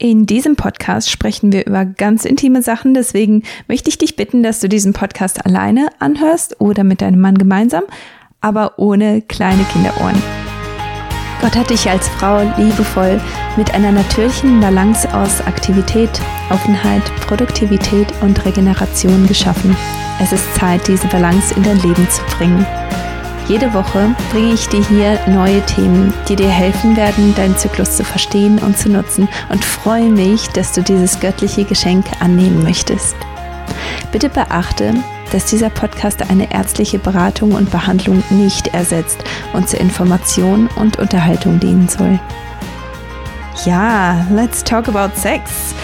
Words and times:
In 0.00 0.26
diesem 0.26 0.54
Podcast 0.54 1.10
sprechen 1.10 1.50
wir 1.50 1.66
über 1.66 1.84
ganz 1.84 2.24
intime 2.24 2.62
Sachen, 2.62 2.94
deswegen 2.94 3.42
möchte 3.66 3.90
ich 3.90 3.98
dich 3.98 4.14
bitten, 4.14 4.44
dass 4.44 4.60
du 4.60 4.68
diesen 4.68 4.92
Podcast 4.92 5.44
alleine 5.44 5.88
anhörst 5.98 6.60
oder 6.60 6.84
mit 6.84 7.00
deinem 7.00 7.20
Mann 7.20 7.36
gemeinsam, 7.36 7.82
aber 8.40 8.78
ohne 8.78 9.22
kleine 9.22 9.64
Kinderohren. 9.64 10.22
Gott 11.40 11.56
hat 11.56 11.70
dich 11.70 11.90
als 11.90 12.08
Frau 12.08 12.42
liebevoll 12.56 13.20
mit 13.56 13.74
einer 13.74 13.90
natürlichen 13.90 14.60
Balance 14.60 15.12
aus 15.12 15.40
Aktivität, 15.40 16.10
Offenheit, 16.50 17.02
Produktivität 17.26 18.06
und 18.22 18.44
Regeneration 18.44 19.26
geschaffen. 19.26 19.76
Es 20.20 20.30
ist 20.32 20.54
Zeit, 20.54 20.86
diese 20.86 21.08
Balance 21.08 21.54
in 21.54 21.64
dein 21.64 21.80
Leben 21.80 22.08
zu 22.08 22.22
bringen. 22.36 22.64
Jede 23.48 23.72
Woche 23.72 24.14
bringe 24.30 24.52
ich 24.52 24.68
dir 24.68 24.84
hier 24.86 25.18
neue 25.26 25.64
Themen, 25.64 26.12
die 26.28 26.36
dir 26.36 26.50
helfen 26.50 26.98
werden, 26.98 27.34
deinen 27.34 27.56
Zyklus 27.56 27.96
zu 27.96 28.04
verstehen 28.04 28.58
und 28.58 28.76
zu 28.76 28.90
nutzen 28.90 29.26
und 29.48 29.64
freue 29.64 30.10
mich, 30.10 30.48
dass 30.48 30.72
du 30.72 30.82
dieses 30.82 31.18
göttliche 31.18 31.64
Geschenk 31.64 32.04
annehmen 32.20 32.62
möchtest. 32.62 33.16
Bitte 34.12 34.28
beachte, 34.28 34.92
dass 35.32 35.46
dieser 35.46 35.70
Podcast 35.70 36.28
eine 36.28 36.52
ärztliche 36.52 36.98
Beratung 36.98 37.52
und 37.52 37.70
Behandlung 37.70 38.22
nicht 38.28 38.74
ersetzt 38.74 39.24
und 39.54 39.66
zur 39.66 39.80
Information 39.80 40.68
und 40.76 40.98
Unterhaltung 40.98 41.58
dienen 41.58 41.88
soll. 41.88 42.20
Ja, 43.64 44.26
let's 44.30 44.62
talk 44.62 44.88
about 44.88 45.18
Sex. 45.18 45.74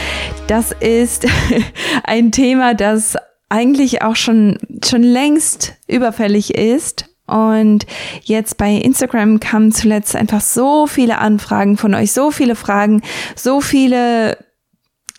Das 0.48 0.72
ist 0.80 1.26
ein 2.04 2.30
Thema, 2.30 2.74
das 2.74 3.16
eigentlich 3.48 4.02
auch 4.02 4.16
schon, 4.16 4.58
schon 4.84 5.02
längst 5.02 5.76
überfällig 5.88 6.54
ist 6.54 7.06
und 7.26 7.86
jetzt 8.22 8.58
bei 8.58 8.72
Instagram 8.72 9.40
kamen 9.40 9.72
zuletzt 9.72 10.14
einfach 10.14 10.40
so 10.40 10.86
viele 10.86 11.18
Anfragen 11.18 11.76
von 11.76 11.94
euch, 11.94 12.12
so 12.12 12.30
viele 12.30 12.54
Fragen, 12.54 13.02
so 13.34 13.60
viele, 13.60 14.36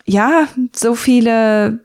ja, 0.05 0.47
so 0.75 0.93
viele 0.93 1.79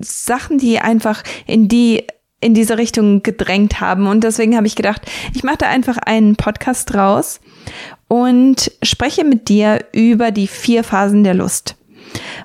Sachen, 0.00 0.58
die 0.58 0.78
einfach 0.78 1.24
in 1.46 1.68
die 1.68 2.06
in 2.40 2.54
diese 2.54 2.78
Richtung 2.78 3.24
gedrängt 3.24 3.80
haben. 3.80 4.06
Und 4.06 4.22
deswegen 4.22 4.56
habe 4.56 4.68
ich 4.68 4.76
gedacht, 4.76 5.02
ich 5.34 5.42
mache 5.42 5.58
da 5.58 5.68
einfach 5.68 5.98
einen 5.98 6.36
Podcast 6.36 6.94
draus 6.94 7.40
und 8.06 8.70
spreche 8.82 9.24
mit 9.24 9.48
dir 9.48 9.84
über 9.92 10.30
die 10.30 10.46
vier 10.46 10.84
Phasen 10.84 11.24
der 11.24 11.34
Lust. 11.34 11.74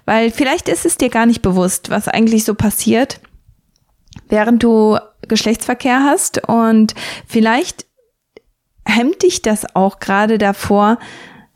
Weil 0.06 0.32
vielleicht 0.32 0.68
ist 0.68 0.86
es 0.88 0.98
dir 0.98 1.10
gar 1.10 1.28
nicht 1.28 1.44
bewusst, 1.44 1.92
was 1.92 2.08
eigentlich 2.08 2.44
so 2.44 2.56
passiert, 2.56 3.20
während 4.30 4.64
du 4.64 4.98
Geschlechtsverkehr 5.28 6.04
hast 6.04 6.48
und 6.48 6.94
vielleicht 7.28 7.86
hemmt 8.86 9.24
dich 9.24 9.42
das 9.42 9.76
auch 9.76 10.00
gerade 10.00 10.38
davor, 10.38 11.00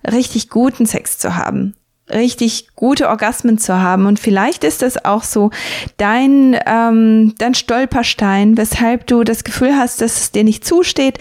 richtig 0.10 0.50
guten 0.50 0.86
Sex 0.86 1.18
zu 1.18 1.36
haben 1.36 1.76
richtig 2.10 2.70
gute 2.76 3.10
Orgasmen 3.10 3.58
zu 3.58 3.82
haben. 3.82 4.06
Und 4.06 4.20
vielleicht 4.20 4.64
ist 4.64 4.82
das 4.82 5.04
auch 5.04 5.24
so 5.24 5.52
dein, 5.98 6.58
ähm, 6.66 7.34
dein 7.38 7.54
Stolperstein, 7.54 8.58
weshalb 8.58 9.08
du 9.08 9.24
das 9.24 9.44
Gefühl 9.44 9.76
hast, 9.76 10.02
dass 10.02 10.20
es 10.20 10.32
dir 10.32 10.44
nicht 10.44 10.66
zusteht, 10.66 11.20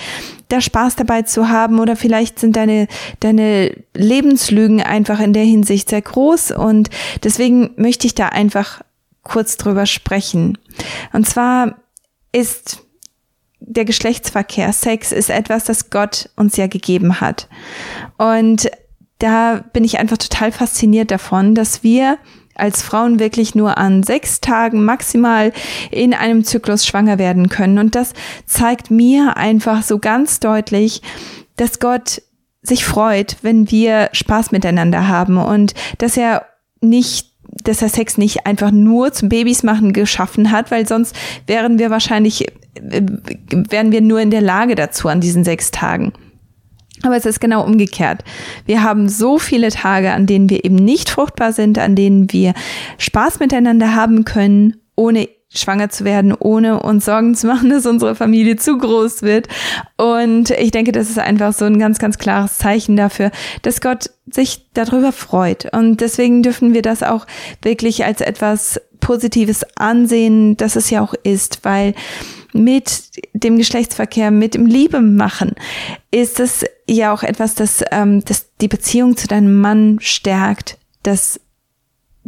da 0.48 0.60
Spaß 0.60 0.96
dabei 0.96 1.22
zu 1.22 1.48
haben. 1.48 1.80
Oder 1.80 1.96
vielleicht 1.96 2.38
sind 2.38 2.56
deine, 2.56 2.86
deine 3.20 3.72
Lebenslügen 3.94 4.80
einfach 4.82 5.20
in 5.20 5.32
der 5.32 5.44
Hinsicht 5.44 5.90
sehr 5.90 6.02
groß. 6.02 6.52
Und 6.52 6.90
deswegen 7.24 7.70
möchte 7.76 8.06
ich 8.06 8.14
da 8.14 8.28
einfach 8.28 8.80
kurz 9.22 9.56
drüber 9.56 9.86
sprechen. 9.86 10.56
Und 11.12 11.28
zwar 11.28 11.76
ist 12.36 12.82
der 13.60 13.84
Geschlechtsverkehr, 13.84 14.72
Sex 14.72 15.10
ist 15.10 15.30
etwas, 15.30 15.64
das 15.64 15.90
Gott 15.90 16.28
uns 16.36 16.56
ja 16.56 16.66
gegeben 16.66 17.20
hat. 17.20 17.48
Und 18.18 18.70
da 19.18 19.64
bin 19.72 19.82
ich 19.82 19.98
einfach 19.98 20.18
total 20.18 20.52
fasziniert 20.52 21.10
davon, 21.10 21.54
dass 21.54 21.82
wir 21.82 22.18
als 22.54 22.82
Frauen 22.82 23.18
wirklich 23.18 23.54
nur 23.54 23.78
an 23.78 24.02
sechs 24.02 24.40
Tagen 24.40 24.84
maximal 24.84 25.52
in 25.90 26.14
einem 26.14 26.44
Zyklus 26.44 26.86
schwanger 26.86 27.18
werden 27.18 27.48
können. 27.48 27.78
Und 27.78 27.94
das 27.94 28.12
zeigt 28.46 28.90
mir 28.90 29.36
einfach 29.36 29.82
so 29.82 29.98
ganz 29.98 30.40
deutlich, 30.40 31.02
dass 31.56 31.80
Gott 31.80 32.22
sich 32.62 32.84
freut, 32.84 33.36
wenn 33.42 33.70
wir 33.70 34.10
Spaß 34.12 34.52
miteinander 34.52 35.08
haben 35.08 35.38
und 35.38 35.74
dass 35.98 36.16
er 36.16 36.46
nicht 36.80 37.35
dass 37.68 37.82
er 37.82 37.88
Sex 37.88 38.18
nicht 38.18 38.46
einfach 38.46 38.70
nur 38.70 39.12
zum 39.12 39.28
Babys 39.28 39.62
machen 39.62 39.92
geschaffen 39.92 40.50
hat, 40.50 40.70
weil 40.70 40.86
sonst 40.86 41.14
wären 41.46 41.78
wir 41.78 41.90
wahrscheinlich, 41.90 42.48
äh, 42.74 43.02
wären 43.50 43.92
wir 43.92 44.00
nur 44.00 44.20
in 44.20 44.30
der 44.30 44.40
Lage 44.40 44.74
dazu 44.74 45.08
an 45.08 45.20
diesen 45.20 45.44
sechs 45.44 45.70
Tagen. 45.70 46.12
Aber 47.02 47.16
es 47.16 47.26
ist 47.26 47.40
genau 47.40 47.64
umgekehrt. 47.64 48.24
Wir 48.64 48.82
haben 48.82 49.08
so 49.08 49.38
viele 49.38 49.68
Tage, 49.68 50.12
an 50.12 50.26
denen 50.26 50.48
wir 50.48 50.64
eben 50.64 50.76
nicht 50.76 51.10
fruchtbar 51.10 51.52
sind, 51.52 51.78
an 51.78 51.94
denen 51.94 52.32
wir 52.32 52.54
Spaß 52.98 53.38
miteinander 53.38 53.94
haben 53.94 54.24
können, 54.24 54.76
ohne 54.96 55.28
schwanger 55.56 55.88
zu 55.88 56.04
werden, 56.04 56.34
ohne 56.34 56.80
uns 56.80 57.04
Sorgen 57.04 57.34
zu 57.34 57.46
machen, 57.46 57.70
dass 57.70 57.86
unsere 57.86 58.14
Familie 58.14 58.56
zu 58.56 58.78
groß 58.78 59.22
wird. 59.22 59.48
Und 59.96 60.50
ich 60.50 60.70
denke, 60.70 60.92
das 60.92 61.10
ist 61.10 61.18
einfach 61.18 61.52
so 61.52 61.64
ein 61.64 61.78
ganz, 61.78 61.98
ganz 61.98 62.18
klares 62.18 62.58
Zeichen 62.58 62.96
dafür, 62.96 63.30
dass 63.62 63.80
Gott 63.80 64.10
sich 64.30 64.66
darüber 64.74 65.12
freut. 65.12 65.72
Und 65.72 66.00
deswegen 66.00 66.42
dürfen 66.42 66.74
wir 66.74 66.82
das 66.82 67.02
auch 67.02 67.26
wirklich 67.62 68.04
als 68.04 68.20
etwas 68.20 68.80
Positives 69.00 69.64
ansehen, 69.76 70.56
dass 70.56 70.76
es 70.76 70.90
ja 70.90 71.00
auch 71.02 71.14
ist, 71.22 71.60
weil 71.62 71.94
mit 72.52 73.10
dem 73.34 73.56
Geschlechtsverkehr, 73.58 74.30
mit 74.30 74.54
dem 74.54 74.66
Liebe 74.66 75.00
machen, 75.00 75.52
ist 76.10 76.40
es 76.40 76.64
ja 76.88 77.12
auch 77.12 77.22
etwas, 77.22 77.54
das, 77.54 77.84
ähm, 77.92 78.24
das 78.24 78.46
die 78.60 78.68
Beziehung 78.68 79.16
zu 79.16 79.28
deinem 79.28 79.60
Mann 79.60 79.98
stärkt, 80.00 80.78
das 81.02 81.40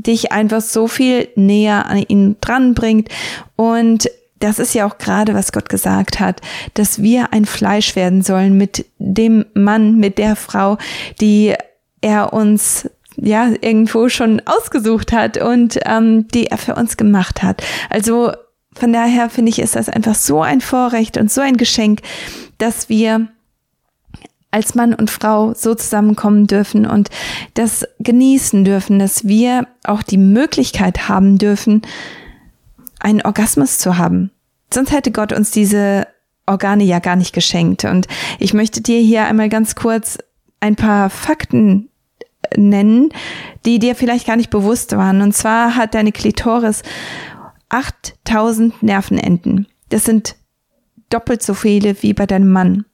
dich 0.02 0.32
einfach 0.32 0.60
so 0.60 0.88
viel 0.88 1.28
näher 1.34 1.86
an 1.86 2.04
ihn 2.06 2.36
dranbringt 2.40 3.08
und 3.56 4.08
das 4.40 4.58
ist 4.58 4.74
ja 4.74 4.86
auch 4.86 4.98
gerade, 4.98 5.34
was 5.34 5.52
Gott 5.52 5.68
gesagt 5.68 6.20
hat, 6.20 6.40
dass 6.74 7.02
wir 7.02 7.32
ein 7.32 7.44
Fleisch 7.44 7.96
werden 7.96 8.22
sollen 8.22 8.56
mit 8.56 8.86
dem 8.98 9.44
Mann, 9.54 9.96
mit 9.96 10.18
der 10.18 10.36
Frau, 10.36 10.78
die 11.20 11.54
er 12.00 12.32
uns 12.32 12.88
ja 13.16 13.48
irgendwo 13.60 14.08
schon 14.08 14.40
ausgesucht 14.44 15.12
hat 15.12 15.38
und 15.38 15.80
ähm, 15.84 16.28
die 16.28 16.46
er 16.46 16.58
für 16.58 16.76
uns 16.76 16.96
gemacht 16.96 17.42
hat. 17.42 17.64
Also 17.90 18.32
von 18.74 18.92
daher 18.92 19.28
finde 19.28 19.50
ich, 19.50 19.58
ist 19.58 19.74
das 19.74 19.88
einfach 19.88 20.14
so 20.14 20.40
ein 20.42 20.60
Vorrecht 20.60 21.16
und 21.16 21.32
so 21.32 21.40
ein 21.40 21.56
Geschenk, 21.56 22.00
dass 22.58 22.88
wir 22.88 23.28
als 24.58 24.74
Mann 24.74 24.92
und 24.92 25.08
Frau 25.08 25.54
so 25.54 25.76
zusammenkommen 25.76 26.48
dürfen 26.48 26.84
und 26.84 27.10
das 27.54 27.86
genießen 28.00 28.64
dürfen, 28.64 28.98
dass 28.98 29.24
wir 29.24 29.68
auch 29.84 30.02
die 30.02 30.18
Möglichkeit 30.18 31.08
haben 31.08 31.38
dürfen, 31.38 31.82
einen 32.98 33.22
Orgasmus 33.22 33.78
zu 33.78 33.98
haben. 33.98 34.32
Sonst 34.74 34.90
hätte 34.90 35.12
Gott 35.12 35.32
uns 35.32 35.52
diese 35.52 36.08
Organe 36.46 36.82
ja 36.82 36.98
gar 36.98 37.14
nicht 37.14 37.32
geschenkt. 37.32 37.84
Und 37.84 38.08
ich 38.40 38.52
möchte 38.52 38.80
dir 38.80 38.98
hier 38.98 39.26
einmal 39.26 39.48
ganz 39.48 39.76
kurz 39.76 40.18
ein 40.58 40.74
paar 40.74 41.08
Fakten 41.08 41.88
nennen, 42.56 43.10
die 43.64 43.78
dir 43.78 43.94
vielleicht 43.94 44.26
gar 44.26 44.36
nicht 44.36 44.50
bewusst 44.50 44.96
waren. 44.96 45.22
Und 45.22 45.34
zwar 45.34 45.76
hat 45.76 45.94
deine 45.94 46.10
Klitoris 46.10 46.82
8000 47.68 48.82
Nervenenden. 48.82 49.68
Das 49.90 50.04
sind 50.04 50.34
doppelt 51.10 51.42
so 51.42 51.54
viele 51.54 52.02
wie 52.02 52.12
bei 52.12 52.26
deinem 52.26 52.50
Mann. 52.50 52.86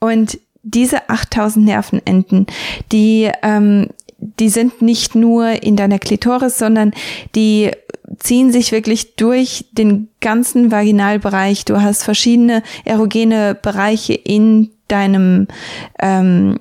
Und 0.00 0.38
diese 0.62 1.08
8000 1.08 1.64
Nervenenden, 1.64 2.46
die, 2.92 3.30
ähm, 3.42 3.88
die 4.18 4.48
sind 4.48 4.82
nicht 4.82 5.14
nur 5.14 5.62
in 5.62 5.76
deiner 5.76 5.98
Klitoris, 5.98 6.58
sondern 6.58 6.92
die 7.34 7.72
ziehen 8.18 8.52
sich 8.52 8.72
wirklich 8.72 9.16
durch 9.16 9.66
den 9.72 10.08
ganzen 10.20 10.70
Vaginalbereich. 10.70 11.64
Du 11.64 11.80
hast 11.80 12.04
verschiedene 12.04 12.62
erogene 12.84 13.56
Bereiche 13.60 14.14
in 14.14 14.70
deinem, 14.88 15.48
ähm, 15.98 16.60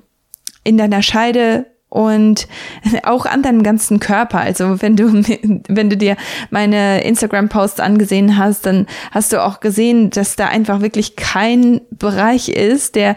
in 0.64 0.78
deiner 0.78 1.04
Scheide 1.04 1.66
und 1.90 2.48
auch 3.04 3.26
an 3.26 3.44
deinem 3.44 3.64
ganzen 3.64 4.00
Körper. 4.00 4.40
Also 4.40 4.82
wenn 4.82 4.96
du, 4.96 5.12
wenn 5.68 5.90
du 5.90 5.98
dir 5.98 6.16
meine 6.50 7.04
Instagram-Posts 7.04 7.82
angesehen 7.82 8.38
hast, 8.38 8.66
dann 8.66 8.88
hast 9.12 9.34
du 9.34 9.44
auch 9.44 9.60
gesehen, 9.60 10.10
dass 10.10 10.36
da 10.36 10.48
einfach 10.48 10.82
wirklich 10.82 11.16
kein 11.16 11.82
Bereich 11.92 12.50
ist, 12.50 12.96
der 12.96 13.16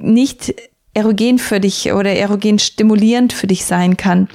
nicht 0.00 0.54
erogen 0.94 1.38
für 1.38 1.60
dich 1.60 1.92
oder 1.92 2.12
erogen 2.12 2.58
stimulierend 2.58 3.32
für 3.32 3.46
dich 3.46 3.64
sein 3.64 3.96
kann. 3.96 4.28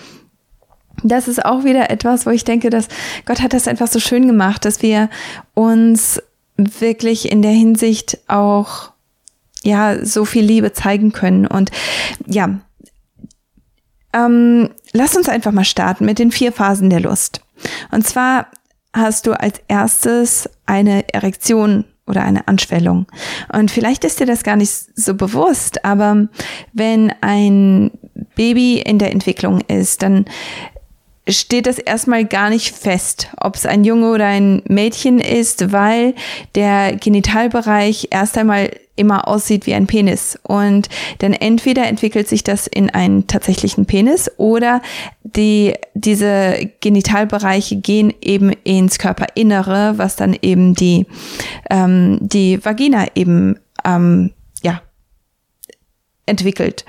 Das 1.03 1.27
ist 1.27 1.43
auch 1.43 1.63
wieder 1.63 1.89
etwas, 1.89 2.25
wo 2.25 2.29
ich 2.29 2.45
denke, 2.45 2.69
dass 2.69 2.87
Gott 3.25 3.41
hat 3.41 3.53
das 3.53 3.67
einfach 3.67 3.87
so 3.87 3.99
schön 3.99 4.27
gemacht, 4.27 4.63
dass 4.65 4.81
wir 4.81 5.09
uns 5.53 6.21
wirklich 6.57 7.31
in 7.31 7.41
der 7.41 7.51
Hinsicht 7.51 8.19
auch 8.27 8.91
ja 9.63 10.03
so 10.05 10.25
viel 10.25 10.45
Liebe 10.45 10.71
zeigen 10.71 11.11
können 11.11 11.47
und 11.47 11.71
ja, 12.27 12.59
ähm, 14.13 14.69
lass 14.93 15.17
uns 15.17 15.27
einfach 15.27 15.51
mal 15.51 15.65
starten 15.65 16.05
mit 16.05 16.19
den 16.19 16.31
vier 16.31 16.53
Phasen 16.53 16.89
der 16.89 17.01
Lust. 17.01 17.41
Und 17.91 18.07
zwar 18.07 18.47
hast 18.93 19.27
du 19.27 19.33
als 19.33 19.61
erstes 19.67 20.49
eine 20.65 21.13
Erektion 21.13 21.83
oder 22.07 22.23
eine 22.23 22.47
Anschwellung. 22.47 23.07
Und 23.51 23.71
vielleicht 23.71 24.03
ist 24.03 24.19
dir 24.19 24.25
das 24.25 24.43
gar 24.43 24.55
nicht 24.55 24.71
so 24.95 25.15
bewusst, 25.15 25.83
aber 25.83 26.27
wenn 26.73 27.13
ein 27.21 27.91
Baby 28.35 28.79
in 28.79 28.99
der 28.99 29.11
Entwicklung 29.11 29.61
ist, 29.61 30.01
dann 30.01 30.25
steht 31.27 31.65
das 31.67 31.79
erstmal 31.79 32.25
gar 32.25 32.49
nicht 32.49 32.75
fest, 32.75 33.29
ob 33.37 33.55
es 33.55 33.65
ein 33.65 33.83
Junge 33.83 34.11
oder 34.11 34.25
ein 34.25 34.61
Mädchen 34.67 35.19
ist, 35.19 35.71
weil 35.71 36.13
der 36.53 36.95
Genitalbereich 36.95 38.09
erst 38.11 38.37
einmal 38.37 38.69
immer 38.95 39.27
aussieht 39.27 39.65
wie 39.65 39.73
ein 39.73 39.87
Penis. 39.87 40.39
Und 40.43 40.87
dann 41.19 41.33
entweder 41.33 41.87
entwickelt 41.87 42.27
sich 42.27 42.43
das 42.43 42.67
in 42.67 42.89
einen 42.89 43.27
tatsächlichen 43.27 43.85
Penis 43.85 44.31
oder 44.37 44.81
die, 45.23 45.73
diese 45.93 46.69
Genitalbereiche 46.79 47.77
gehen 47.77 48.13
eben 48.21 48.51
ins 48.63 48.97
Körperinnere, 48.99 49.97
was 49.97 50.15
dann 50.15 50.35
eben 50.41 50.75
die, 50.75 51.07
ähm, 51.69 52.19
die 52.21 52.63
Vagina 52.63 53.05
eben, 53.15 53.59
ähm, 53.83 54.31
entwickelt. 56.25 56.85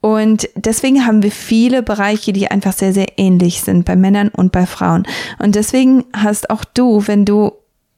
Und 0.00 0.48
deswegen 0.54 1.06
haben 1.06 1.22
wir 1.22 1.32
viele 1.32 1.82
Bereiche, 1.82 2.32
die 2.32 2.50
einfach 2.50 2.72
sehr, 2.72 2.92
sehr 2.92 3.18
ähnlich 3.18 3.62
sind 3.62 3.84
bei 3.84 3.96
Männern 3.96 4.28
und 4.28 4.52
bei 4.52 4.64
Frauen. 4.66 5.06
Und 5.38 5.54
deswegen 5.54 6.04
hast 6.14 6.50
auch 6.50 6.64
du, 6.64 7.06
wenn 7.06 7.24
du 7.24 7.52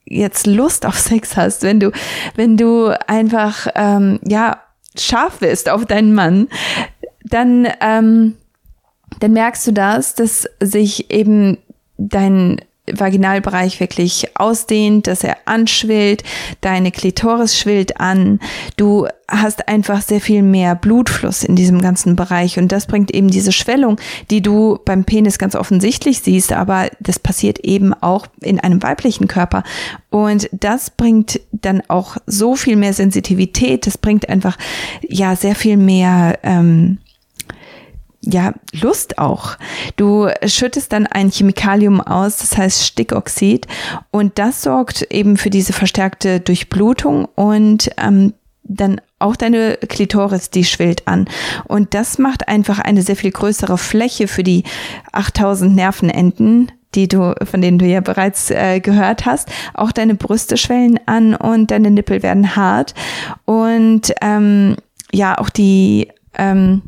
jetzt 0.06 0.46
Lust 0.46 0.86
auf 0.86 0.98
Sex 0.98 1.36
hast, 1.36 1.62
wenn 1.62 1.78
du, 1.78 1.92
wenn 2.34 2.56
du 2.56 2.98
einfach, 3.06 3.68
ähm, 3.74 4.18
ja, 4.26 4.62
scharf 4.98 5.38
bist 5.38 5.68
auf 5.68 5.84
deinen 5.84 6.14
Mann, 6.14 6.48
dann, 7.22 7.68
ähm, 7.80 8.36
dann 9.20 9.32
merkst 9.32 9.66
du 9.66 9.72
das, 9.72 10.14
dass 10.14 10.48
sich 10.60 11.10
eben 11.10 11.58
dein 11.98 12.60
Vaginalbereich 12.94 13.80
wirklich 13.80 14.28
ausdehnt, 14.34 15.06
dass 15.06 15.24
er 15.24 15.36
anschwillt, 15.44 16.22
deine 16.60 16.90
Klitoris 16.90 17.58
schwillt 17.58 18.00
an, 18.00 18.40
du 18.76 19.06
hast 19.30 19.68
einfach 19.68 20.02
sehr 20.02 20.20
viel 20.20 20.42
mehr 20.42 20.74
Blutfluss 20.74 21.44
in 21.44 21.54
diesem 21.56 21.80
ganzen 21.80 22.16
Bereich. 22.16 22.58
Und 22.58 22.72
das 22.72 22.86
bringt 22.86 23.12
eben 23.12 23.28
diese 23.28 23.52
Schwellung, 23.52 23.98
die 24.30 24.42
du 24.42 24.78
beim 24.84 25.04
Penis 25.04 25.38
ganz 25.38 25.54
offensichtlich 25.54 26.20
siehst, 26.20 26.52
aber 26.52 26.90
das 26.98 27.18
passiert 27.18 27.60
eben 27.60 27.94
auch 27.94 28.26
in 28.40 28.58
einem 28.58 28.82
weiblichen 28.82 29.28
Körper. 29.28 29.62
Und 30.10 30.48
das 30.52 30.90
bringt 30.90 31.40
dann 31.52 31.82
auch 31.88 32.16
so 32.26 32.56
viel 32.56 32.76
mehr 32.76 32.92
Sensitivität, 32.92 33.86
das 33.86 33.98
bringt 33.98 34.28
einfach 34.28 34.58
ja 35.02 35.36
sehr 35.36 35.54
viel 35.54 35.76
mehr 35.76 36.38
ähm, 36.42 36.98
ja, 38.22 38.52
Lust 38.72 39.18
auch. 39.18 39.56
Du 39.96 40.28
schüttest 40.44 40.92
dann 40.92 41.06
ein 41.06 41.30
Chemikalium 41.30 42.00
aus, 42.00 42.38
das 42.38 42.56
heißt 42.56 42.84
Stickoxid, 42.84 43.66
und 44.10 44.38
das 44.38 44.62
sorgt 44.62 45.02
eben 45.10 45.36
für 45.36 45.50
diese 45.50 45.72
verstärkte 45.72 46.40
Durchblutung 46.40 47.26
und 47.34 47.90
ähm, 47.96 48.34
dann 48.62 49.00
auch 49.18 49.36
deine 49.36 49.76
Klitoris, 49.76 50.50
die 50.50 50.64
schwillt 50.64 51.08
an. 51.08 51.28
Und 51.66 51.94
das 51.94 52.18
macht 52.18 52.48
einfach 52.48 52.78
eine 52.78 53.02
sehr 53.02 53.16
viel 53.16 53.32
größere 53.32 53.78
Fläche 53.78 54.28
für 54.28 54.42
die 54.42 54.64
8000 55.12 55.74
Nervenenden, 55.74 56.70
die 56.94 57.08
du, 57.08 57.34
von 57.44 57.60
denen 57.60 57.78
du 57.78 57.86
ja 57.86 58.00
bereits 58.00 58.50
äh, 58.50 58.80
gehört 58.80 59.26
hast. 59.26 59.48
Auch 59.74 59.92
deine 59.92 60.14
Brüste 60.14 60.56
schwellen 60.56 61.00
an 61.06 61.34
und 61.34 61.70
deine 61.70 61.90
Nippel 61.90 62.22
werden 62.22 62.56
hart. 62.56 62.94
Und 63.44 64.12
ähm, 64.22 64.76
ja, 65.12 65.38
auch 65.38 65.50
die 65.50 66.08
ähm, 66.36 66.82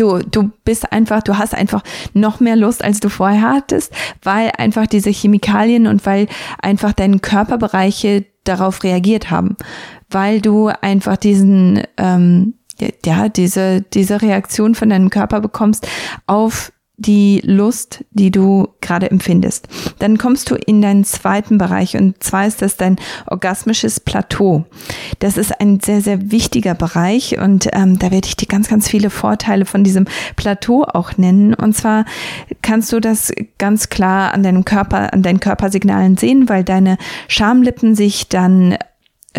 du, 0.00 0.18
du 0.18 0.50
bist 0.64 0.92
einfach, 0.92 1.22
du 1.22 1.36
hast 1.36 1.54
einfach 1.54 1.82
noch 2.14 2.40
mehr 2.40 2.56
Lust, 2.56 2.82
als 2.82 3.00
du 3.00 3.08
vorher 3.08 3.42
hattest, 3.42 3.92
weil 4.22 4.50
einfach 4.56 4.86
diese 4.86 5.10
Chemikalien 5.10 5.86
und 5.86 6.06
weil 6.06 6.26
einfach 6.60 6.92
deine 6.92 7.18
Körperbereiche 7.18 8.24
darauf 8.44 8.82
reagiert 8.82 9.30
haben, 9.30 9.56
weil 10.08 10.40
du 10.40 10.68
einfach 10.68 11.16
diesen, 11.16 11.82
ähm, 11.98 12.54
ja, 13.04 13.28
diese, 13.28 13.82
diese 13.82 14.22
Reaktion 14.22 14.74
von 14.74 14.88
deinem 14.88 15.10
Körper 15.10 15.40
bekommst 15.40 15.86
auf 16.26 16.72
die 17.00 17.40
Lust, 17.44 18.04
die 18.10 18.30
du 18.30 18.68
gerade 18.82 19.10
empfindest. 19.10 19.68
Dann 19.98 20.18
kommst 20.18 20.50
du 20.50 20.54
in 20.54 20.82
deinen 20.82 21.04
zweiten 21.04 21.56
Bereich 21.56 21.96
und 21.96 22.22
zwar 22.22 22.46
ist 22.46 22.60
das 22.60 22.76
dein 22.76 22.96
orgasmisches 23.26 24.00
Plateau. 24.00 24.66
Das 25.18 25.38
ist 25.38 25.60
ein 25.60 25.80
sehr, 25.80 26.02
sehr 26.02 26.30
wichtiger 26.30 26.74
Bereich 26.74 27.38
und 27.38 27.68
ähm, 27.72 27.98
da 27.98 28.10
werde 28.10 28.28
ich 28.28 28.36
dir 28.36 28.46
ganz, 28.46 28.68
ganz 28.68 28.86
viele 28.86 29.08
Vorteile 29.08 29.64
von 29.64 29.82
diesem 29.82 30.06
Plateau 30.36 30.84
auch 30.84 31.16
nennen. 31.16 31.54
Und 31.54 31.74
zwar 31.74 32.04
kannst 32.60 32.92
du 32.92 33.00
das 33.00 33.32
ganz 33.56 33.88
klar 33.88 34.34
an 34.34 34.42
deinem 34.42 34.66
Körper, 34.66 35.14
an 35.14 35.22
deinen 35.22 35.40
Körpersignalen 35.40 36.18
sehen, 36.18 36.50
weil 36.50 36.64
deine 36.64 36.98
Schamlippen 37.28 37.94
sich 37.94 38.28
dann 38.28 38.76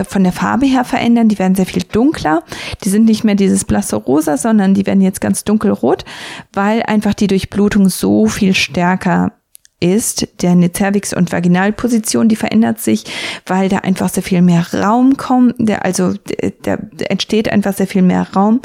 von 0.08 0.24
der 0.24 0.32
Farbe 0.32 0.66
her 0.66 0.86
verändern. 0.86 1.28
Die 1.28 1.40
werden 1.40 1.56
sehr 1.56 1.66
viel 1.66 1.84
dunkler. 1.84 2.44
Die 2.84 2.90
sind 2.90 3.06
nicht 3.06 3.24
mehr 3.24 3.36
dieses 3.36 3.66
blasse 3.66 3.98
Rosa, 3.98 4.38
sondern 4.38 4.74
die 4.74 4.86
werden 4.86 5.02
jetzt 5.02 5.22
ganz 5.22 5.44
dunkelrot, 5.44 6.06
weil 6.54 6.84
einfach 6.84 7.14
die 7.14 7.28
Durchblutung 7.28 7.90
so 7.90 8.28
viel 8.28 8.54
stärker 8.54 9.34
ist. 9.82 10.28
Deine 10.42 10.72
Cervix- 10.72 11.14
und 11.14 11.32
Vaginalposition, 11.32 12.30
die 12.30 12.36
verändert 12.36 12.80
sich, 12.80 13.04
weil 13.46 13.68
da 13.68 13.80
einfach 13.80 14.10
sehr 14.10 14.24
viel 14.24 14.42
mehr 14.42 14.66
Raum 14.74 15.18
kommt. 15.18 15.56
Der, 15.58 15.84
also 15.84 16.14
da 16.62 16.78
entsteht 17.10 17.52
einfach 17.52 17.74
sehr 17.74 17.88
viel 17.88 18.04
mehr 18.04 18.28
Raum. 18.34 18.62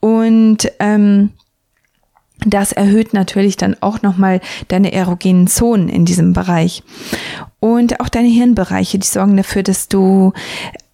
Und 0.00 0.70
ähm, 0.78 1.30
das 2.46 2.72
erhöht 2.72 3.12
natürlich 3.12 3.56
dann 3.56 3.76
auch 3.80 4.02
nochmal 4.02 4.40
deine 4.68 4.92
erogenen 4.92 5.46
Zonen 5.46 5.88
in 5.88 6.04
diesem 6.04 6.32
Bereich. 6.32 6.82
Und 7.58 8.00
auch 8.00 8.08
deine 8.08 8.28
Hirnbereiche, 8.28 8.98
die 8.98 9.06
sorgen 9.06 9.36
dafür, 9.36 9.62
dass 9.62 9.88
du 9.88 10.32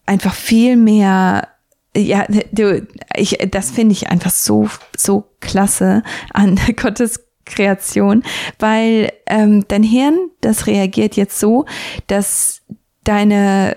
einfach 0.06 0.34
viel 0.34 0.76
mehr 0.76 1.48
ja, 1.96 2.26
du, 2.52 2.86
ich, 3.16 3.38
das 3.50 3.70
finde 3.70 3.92
ich 3.92 4.10
einfach 4.10 4.30
so, 4.30 4.68
so 4.94 5.24
klasse 5.40 6.02
an 6.34 6.60
Gottes 6.76 7.24
Kreation, 7.46 8.22
weil 8.58 9.12
ähm, 9.26 9.64
dein 9.68 9.82
Hirn, 9.82 10.30
das 10.40 10.66
reagiert 10.66 11.16
jetzt 11.16 11.38
so, 11.38 11.64
dass 12.08 12.62
deine 13.08 13.74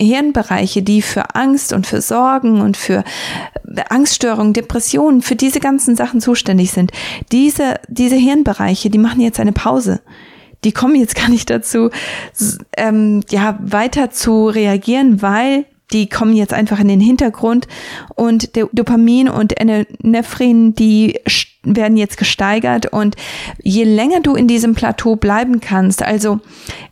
Hirnbereiche, 0.00 0.82
die 0.82 1.02
für 1.02 1.34
Angst 1.34 1.72
und 1.72 1.86
für 1.86 2.00
Sorgen 2.00 2.60
und 2.60 2.76
für 2.76 3.04
Angststörungen, 3.88 4.52
Depressionen, 4.52 5.22
für 5.22 5.36
diese 5.36 5.60
ganzen 5.60 5.96
Sachen 5.96 6.20
zuständig 6.20 6.70
sind, 6.70 6.92
diese, 7.32 7.80
diese 7.88 8.16
Hirnbereiche, 8.16 8.90
die 8.90 8.98
machen 8.98 9.20
jetzt 9.20 9.40
eine 9.40 9.52
Pause. 9.52 10.00
Die 10.64 10.72
kommen 10.72 10.94
jetzt 10.94 11.14
gar 11.14 11.28
nicht 11.28 11.50
dazu, 11.50 11.90
ähm, 12.76 13.22
ja, 13.28 13.58
weiter 13.60 14.10
zu 14.10 14.48
reagieren, 14.48 15.20
weil 15.20 15.66
die 15.92 16.08
kommen 16.08 16.34
jetzt 16.34 16.54
einfach 16.54 16.80
in 16.80 16.88
den 16.88 17.00
Hintergrund 17.00 17.68
und 18.14 18.56
der 18.56 18.68
Dopamin 18.72 19.28
und 19.28 19.54
Nephrin, 20.02 20.74
die 20.74 21.20
werden 21.64 21.96
jetzt 21.96 22.16
gesteigert 22.16 22.86
und 22.86 23.16
je 23.62 23.84
länger 23.84 24.20
du 24.20 24.34
in 24.34 24.46
diesem 24.48 24.74
Plateau 24.74 25.16
bleiben 25.16 25.60
kannst, 25.60 26.02
also 26.02 26.40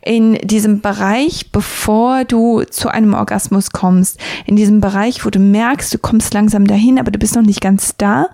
in 0.01 0.33
diesem 0.43 0.81
Bereich, 0.81 1.51
bevor 1.51 2.25
du 2.25 2.63
zu 2.63 2.89
einem 2.89 3.13
Orgasmus 3.13 3.71
kommst, 3.71 4.19
in 4.45 4.55
diesem 4.55 4.81
Bereich, 4.81 5.25
wo 5.25 5.29
du 5.29 5.39
merkst, 5.39 5.93
du 5.93 5.97
kommst 5.97 6.33
langsam 6.33 6.67
dahin, 6.67 6.99
aber 6.99 7.11
du 7.11 7.19
bist 7.19 7.35
noch 7.35 7.43
nicht 7.43 7.61
ganz 7.61 7.95
da, 7.97 8.27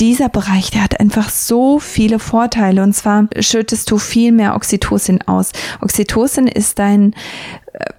dieser 0.00 0.28
Bereich, 0.28 0.72
der 0.72 0.82
hat 0.82 0.98
einfach 0.98 1.30
so 1.30 1.78
viele 1.78 2.18
Vorteile. 2.18 2.82
Und 2.82 2.94
zwar 2.94 3.28
schüttest 3.38 3.88
du 3.92 3.98
viel 3.98 4.32
mehr 4.32 4.56
Oxytocin 4.56 5.22
aus. 5.22 5.52
Oxytocin 5.80 6.48
ist 6.48 6.80
dein 6.80 7.14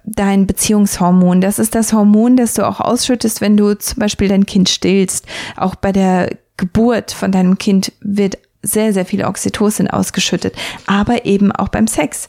dein 0.04 0.46
Beziehungshormon. 0.46 1.40
Das 1.40 1.58
ist 1.58 1.74
das 1.74 1.92
Hormon, 1.92 2.36
das 2.36 2.54
du 2.54 2.66
auch 2.66 2.80
ausschüttest, 2.80 3.40
wenn 3.40 3.56
du 3.56 3.74
zum 3.74 3.98
Beispiel 3.98 4.28
dein 4.28 4.46
Kind 4.46 4.68
stillst. 4.68 5.26
Auch 5.56 5.74
bei 5.74 5.92
der 5.92 6.30
Geburt 6.56 7.12
von 7.12 7.32
deinem 7.32 7.58
Kind 7.58 7.92
wird 8.00 8.38
sehr, 8.62 8.92
sehr 8.92 9.06
viel 9.06 9.24
Oxytocin 9.24 9.88
ausgeschüttet, 9.88 10.54
aber 10.86 11.24
eben 11.24 11.52
auch 11.52 11.68
beim 11.68 11.86
Sex. 11.86 12.28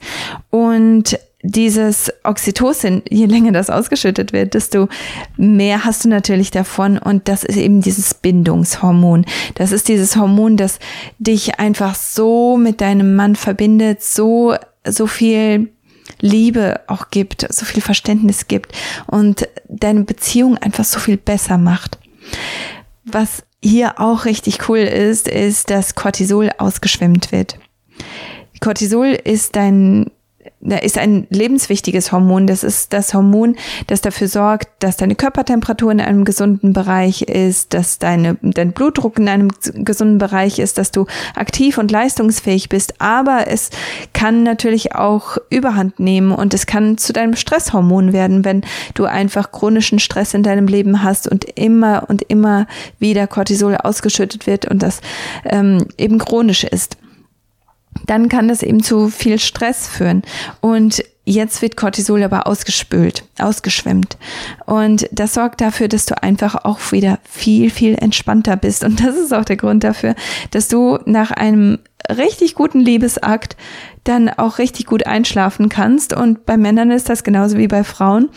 Und 0.50 1.18
dieses 1.44 2.12
Oxytocin, 2.24 3.04
je 3.10 3.26
länger 3.26 3.52
das 3.52 3.70
ausgeschüttet 3.70 4.34
wird, 4.34 4.54
desto 4.54 4.90
mehr 5.38 5.86
hast 5.86 6.04
du 6.04 6.10
natürlich 6.10 6.52
davon. 6.52 6.98
Und 6.98 7.28
das 7.28 7.44
ist 7.44 7.58
eben 7.58 7.82
dieses 7.82 8.14
Bindungshormon. 8.14 9.26
Das 9.56 9.72
ist 9.72 9.88
dieses 9.88 10.16
Hormon, 10.16 10.58
das 10.58 10.80
dich 11.20 11.60
einfach 11.60 11.96
so 11.96 12.58
mit 12.58 12.82
deinem 12.82 13.16
Mann 13.16 13.36
verbindet, 13.36 14.04
so, 14.04 14.56
so 14.86 15.08
viel 15.08 15.70
Liebe 16.20 16.82
auch 16.88 17.12
gibt, 17.12 17.46
so 17.54 17.66
viel 17.66 17.82
Verständnis 17.82 18.48
gibt 18.48 18.72
und 19.06 19.48
deine 19.68 20.04
Beziehung 20.04 20.58
einfach 20.58 20.86
so 20.86 21.00
viel 21.00 21.18
besser 21.18 21.58
macht. 21.58 22.00
Was 23.06 23.44
hier 23.68 24.00
auch 24.00 24.26
richtig 24.26 24.70
cool 24.70 24.80
ist, 24.80 25.28
ist, 25.28 25.70
dass 25.70 25.96
Cortisol 25.96 26.52
ausgeschwemmt 26.58 27.32
wird. 27.32 27.60
Cortisol 28.60 29.08
ist 29.08 29.56
dein 29.56 30.12
ist 30.60 30.98
ein 30.98 31.28
lebenswichtiges 31.30 32.12
Hormon. 32.12 32.48
Das 32.48 32.64
ist 32.64 32.92
das 32.92 33.14
Hormon, 33.14 33.56
das 33.88 34.02
dafür 34.02 34.28
sorgt, 34.28 34.70
dass 34.80 34.98
deine 34.98 35.16
Körpertemperatur 35.16 35.92
in 35.92 36.02
einem 36.02 36.26
gesunden 36.26 36.74
Bereich 36.74 37.22
ist, 37.22 37.74
dass 37.74 38.00
deine, 38.00 38.38
dein 38.42 38.72
Blutdruck 38.72 39.20
in 39.20 39.30
einem 39.30 39.50
gesunden 39.74 40.18
Bereich 40.18 40.60
ist, 40.60 40.78
dass 40.78 40.92
du 40.92 41.06
aktiv 41.36 41.78
und 41.78 41.92
leistungsfähig 41.92 42.70
bist. 42.70 42.96
Aber 43.00 43.46
es 43.48 43.70
kann 44.14 44.44
natürlich 44.44 44.96
auch 44.96 45.38
Überhand 45.50 46.00
nehmen 46.00 46.32
und 46.32 46.54
es 46.54 46.66
kann 46.66 46.98
zu 46.98 47.14
deinem 47.14 47.36
Stresshormon 47.36 48.12
werden, 48.12 48.44
wenn 48.44 48.62
du 48.96 49.06
einfach 49.06 49.52
chronischen 49.52 50.00
Stress 50.00 50.34
in 50.34 50.44
deinem 50.44 50.68
Leben 50.68 51.04
hast 51.04 51.28
und 51.28 51.46
immer 51.58 52.06
und 52.08 52.24
immer 52.24 52.68
wieder 53.00 53.28
Cortisol 53.28 53.76
ausgeschüttet 53.76 54.48
wird 54.48 54.66
und 54.66 54.82
das 54.82 55.02
ähm, 55.46 55.86
eben 55.98 56.18
chronisch 56.18 56.64
ist 56.64 56.98
dann 58.06 58.30
kann 58.30 58.48
das 58.48 58.64
eben 58.64 58.84
zu 58.84 59.10
viel 59.10 59.40
Stress 59.40 59.88
führen. 59.88 60.24
Und 60.62 61.04
jetzt 61.26 61.62
wird 61.62 61.76
Cortisol 61.76 62.24
aber 62.24 62.48
ausgespült, 62.48 63.24
ausgeschwemmt. 63.38 64.18
Und 64.66 65.08
das 65.12 65.34
sorgt 65.34 65.62
dafür, 65.62 65.88
dass 65.88 66.06
du 66.06 66.22
einfach 66.24 66.56
auch 66.64 66.92
wieder 66.92 67.20
viel, 67.24 67.70
viel 67.70 67.96
entspannter 67.96 68.56
bist. 68.56 68.84
Und 68.84 69.04
das 69.04 69.16
ist 69.16 69.34
auch 69.34 69.46
der 69.46 69.58
Grund 69.58 69.84
dafür, 69.84 70.16
dass 70.52 70.68
du 70.70 71.00
nach 71.06 71.32
einem 71.32 71.80
richtig 72.10 72.56
guten 72.56 72.80
Liebesakt 72.80 73.58
dann 74.06 74.30
auch 74.30 74.58
richtig 74.58 74.86
gut 74.86 75.06
einschlafen 75.06 75.68
kannst. 75.70 76.14
Und 76.14 76.46
bei 76.46 76.58
Männern 76.58 76.92
ist 76.92 77.10
das 77.10 77.24
genauso 77.24 77.58
wie 77.58 77.68
bei 77.68 77.84
Frauen. 77.84 78.30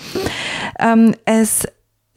Ähm, 0.80 1.14
es 1.24 1.66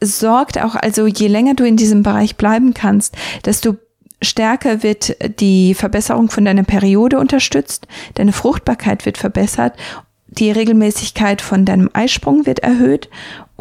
sorgt 0.01 0.61
auch, 0.61 0.75
also 0.75 1.07
je 1.07 1.27
länger 1.27 1.53
du 1.53 1.65
in 1.65 1.77
diesem 1.77 2.03
Bereich 2.03 2.35
bleiben 2.35 2.73
kannst, 2.73 3.15
desto 3.45 3.77
stärker 4.23 4.83
wird 4.83 5.15
die 5.39 5.73
Verbesserung 5.73 6.29
von 6.29 6.45
deiner 6.45 6.63
Periode 6.63 7.19
unterstützt, 7.19 7.87
deine 8.15 8.33
Fruchtbarkeit 8.33 9.05
wird 9.05 9.17
verbessert, 9.17 9.73
die 10.27 10.51
Regelmäßigkeit 10.51 11.41
von 11.41 11.65
deinem 11.65 11.89
Eisprung 11.93 12.45
wird 12.45 12.59
erhöht 12.59 13.09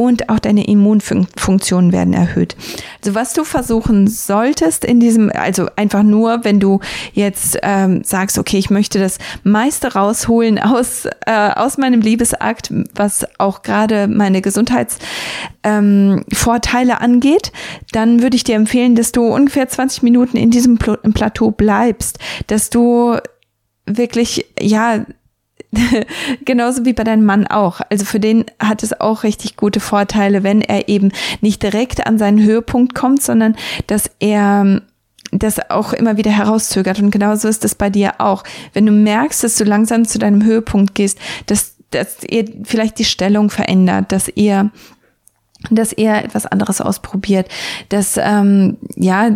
und 0.04 0.28
auch 0.28 0.38
deine 0.38 0.66
Immunfunktionen 0.66 1.92
werden 1.92 2.14
erhöht. 2.14 2.56
Also 3.00 3.14
was 3.14 3.32
du 3.32 3.44
versuchen 3.44 4.09
solltest 4.09 4.85
in 4.85 5.00
diesem, 5.00 5.30
also 5.35 5.68
einfach 5.76 6.02
nur, 6.02 6.44
wenn 6.44 6.61
du 6.61 6.80
jetzt 7.12 7.59
ähm, 7.62 8.02
sagst, 8.04 8.38
okay, 8.38 8.59
ich 8.59 8.71
möchte 8.71 8.99
das 8.99 9.18
meiste 9.42 9.94
rausholen 9.94 10.59
aus, 10.59 11.06
äh, 11.26 11.50
aus 11.54 11.78
meinem 11.78 12.00
Liebesakt, 12.00 12.73
was 12.94 13.26
auch 13.38 13.62
gerade 13.62 14.09
meine 14.09 14.42
Gesundheitsvorteile 14.42 16.92
ähm, 16.92 16.99
angeht, 16.99 17.52
dann 17.92 18.23
würde 18.23 18.37
ich 18.37 18.44
dir 18.44 18.56
empfehlen, 18.56 18.94
dass 18.94 19.12
du 19.12 19.26
ungefähr 19.26 19.68
20 19.68 20.02
Minuten 20.02 20.37
in 20.37 20.50
diesem 20.50 20.78
Plateau 20.78 21.50
bleibst, 21.50 22.18
dass 22.47 22.71
du 22.71 23.16
wirklich, 23.87 24.47
ja, 24.61 25.04
Genauso 26.45 26.85
wie 26.85 26.93
bei 26.93 27.05
deinem 27.05 27.25
Mann 27.25 27.47
auch. 27.47 27.81
Also 27.91 28.05
für 28.05 28.21
den 28.21 28.45
hat 28.59 28.83
es 28.83 29.00
auch 29.00 29.23
richtig 29.23 29.57
gute 29.57 29.81
Vorteile, 29.81 30.43
wenn 30.43 30.61
er 30.61 30.88
eben 30.88 31.12
nicht 31.41 31.62
direkt 31.62 32.07
an 32.07 32.19
seinen 32.19 32.43
Höhepunkt 32.43 32.95
kommt, 32.95 33.23
sondern 33.23 33.57
dass 33.87 34.11
er 34.19 34.83
das 35.31 35.71
auch 35.71 35.95
immer 35.95 36.19
wieder 36.19 36.31
herauszögert. 36.31 36.99
Und 36.99 37.11
genauso 37.11 37.49
ist 37.49 37.64
es 37.64 37.75
bei 37.75 37.88
dir 37.88 38.21
auch. 38.21 38.45
Wenn 38.75 38.85
du 38.85 38.93
merkst, 38.93 39.43
dass 39.43 39.57
du 39.57 39.64
langsam 39.64 40.07
zu 40.07 40.19
deinem 40.19 40.45
Höhepunkt 40.45 40.95
gehst, 40.95 41.19
dass, 41.47 41.76
dass 41.91 42.19
ihr 42.29 42.45
vielleicht 42.64 42.99
die 42.99 43.05
Stellung 43.05 43.50
verändert, 43.50 44.12
dass 44.12 44.29
ihr 44.29 44.71
dass 45.71 45.93
er 45.93 46.25
etwas 46.25 46.45
anderes 46.45 46.81
ausprobiert, 46.81 47.49
dass 47.88 48.19
ähm, 48.21 48.79
ja, 48.97 49.31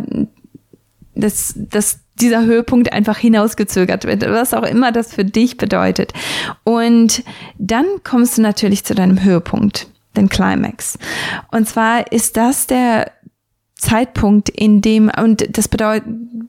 dass, 1.14 1.54
dass 1.56 2.00
dieser 2.20 2.44
Höhepunkt 2.44 2.92
einfach 2.92 3.18
hinausgezögert 3.18 4.04
wird, 4.04 4.22
was 4.28 4.54
auch 4.54 4.62
immer 4.62 4.92
das 4.92 5.14
für 5.14 5.24
dich 5.24 5.56
bedeutet. 5.56 6.12
Und 6.64 7.22
dann 7.58 7.86
kommst 8.04 8.38
du 8.38 8.42
natürlich 8.42 8.84
zu 8.84 8.94
deinem 8.94 9.22
Höhepunkt, 9.22 9.88
den 10.16 10.28
Climax. 10.28 10.98
Und 11.50 11.68
zwar 11.68 12.10
ist 12.12 12.36
das 12.36 12.66
der 12.66 13.12
Zeitpunkt, 13.74 14.48
in 14.48 14.80
dem, 14.80 15.10
und 15.22 15.56
das 15.56 15.68
bedeutet, 15.68 16.06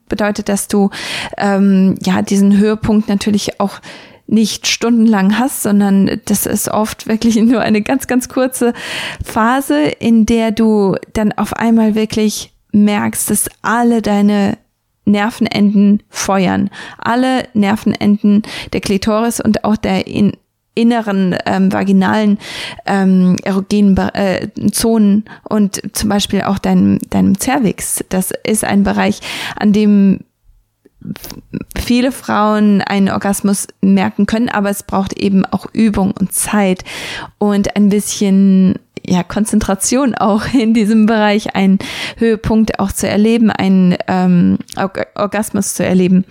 bedeutet, 0.07 0.47
dass 0.47 0.69
du 0.69 0.89
ähm, 1.37 1.95
ja 2.01 2.21
diesen 2.21 2.57
Höhepunkt 2.57 3.09
natürlich 3.09 3.59
auch 3.59 3.81
nicht 4.27 4.67
stundenlang 4.67 5.39
hast, 5.39 5.63
sondern 5.63 6.21
das 6.25 6.45
ist 6.45 6.69
oft 6.69 7.07
wirklich 7.07 7.35
nur 7.41 7.61
eine 7.61 7.81
ganz, 7.81 8.07
ganz 8.07 8.29
kurze 8.29 8.73
Phase, 9.23 9.83
in 9.83 10.25
der 10.25 10.51
du 10.51 10.95
dann 11.13 11.31
auf 11.33 11.53
einmal 11.53 11.95
wirklich 11.95 12.53
merkst, 12.71 13.29
dass 13.29 13.49
alle 13.61 14.01
deine 14.01 14.57
Nervenenden 15.07 16.03
feuern. 16.09 16.69
Alle 16.97 17.47
Nervenenden 17.53 18.43
der 18.73 18.81
Klitoris 18.81 19.39
und 19.39 19.63
auch 19.63 19.77
der 19.77 20.07
in, 20.07 20.33
inneren 20.75 21.35
ähm, 21.45 21.73
vaginalen 21.73 22.37
ähm, 22.85 23.35
erogenen 23.43 23.97
äh, 23.97 24.47
Zonen 24.71 25.25
und 25.43 25.81
zum 25.93 26.09
Beispiel 26.09 26.41
auch 26.43 26.59
deinem, 26.59 26.99
deinem 27.09 27.35
Cervix. 27.39 28.03
Das 28.09 28.31
ist 28.45 28.63
ein 28.63 28.83
Bereich, 28.83 29.19
an 29.55 29.73
dem 29.73 30.19
viele 31.77 32.11
Frauen 32.11 32.81
einen 32.81 33.09
Orgasmus 33.09 33.67
merken 33.81 34.25
können, 34.25 34.49
aber 34.49 34.69
es 34.69 34.83
braucht 34.83 35.13
eben 35.13 35.45
auch 35.45 35.67
Übung 35.73 36.11
und 36.11 36.33
Zeit 36.33 36.83
und 37.37 37.75
ein 37.75 37.89
bisschen 37.89 38.75
ja, 39.07 39.23
Konzentration 39.23 40.15
auch 40.15 40.45
in 40.53 40.73
diesem 40.73 41.05
Bereich, 41.05 41.55
einen 41.55 41.79
Höhepunkt 42.17 42.79
auch 42.79 42.91
zu 42.91 43.07
erleben, 43.07 43.49
einen 43.51 43.95
ähm, 44.07 44.57
Orgasmus 45.15 45.73
zu 45.73 45.85
erleben. 45.85 46.25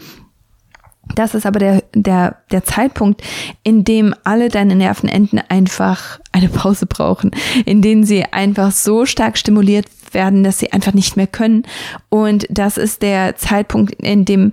Das 1.14 1.34
ist 1.34 1.46
aber 1.46 1.60
der, 1.60 1.84
der, 1.94 2.38
der 2.50 2.64
Zeitpunkt, 2.64 3.22
in 3.62 3.84
dem 3.84 4.14
alle 4.24 4.48
deine 4.48 4.74
Nervenenden 4.74 5.40
einfach 5.48 6.18
eine 6.32 6.48
Pause 6.48 6.86
brauchen, 6.86 7.30
in 7.64 7.80
denen 7.80 8.04
sie 8.04 8.24
einfach 8.24 8.72
so 8.72 9.06
stark 9.06 9.38
stimuliert 9.38 9.86
werden, 10.12 10.42
dass 10.42 10.58
sie 10.58 10.72
einfach 10.72 10.94
nicht 10.94 11.16
mehr 11.16 11.28
können. 11.28 11.62
Und 12.08 12.46
das 12.50 12.76
ist 12.76 13.02
der 13.02 13.36
Zeitpunkt, 13.36 13.94
in 14.02 14.24
dem 14.24 14.52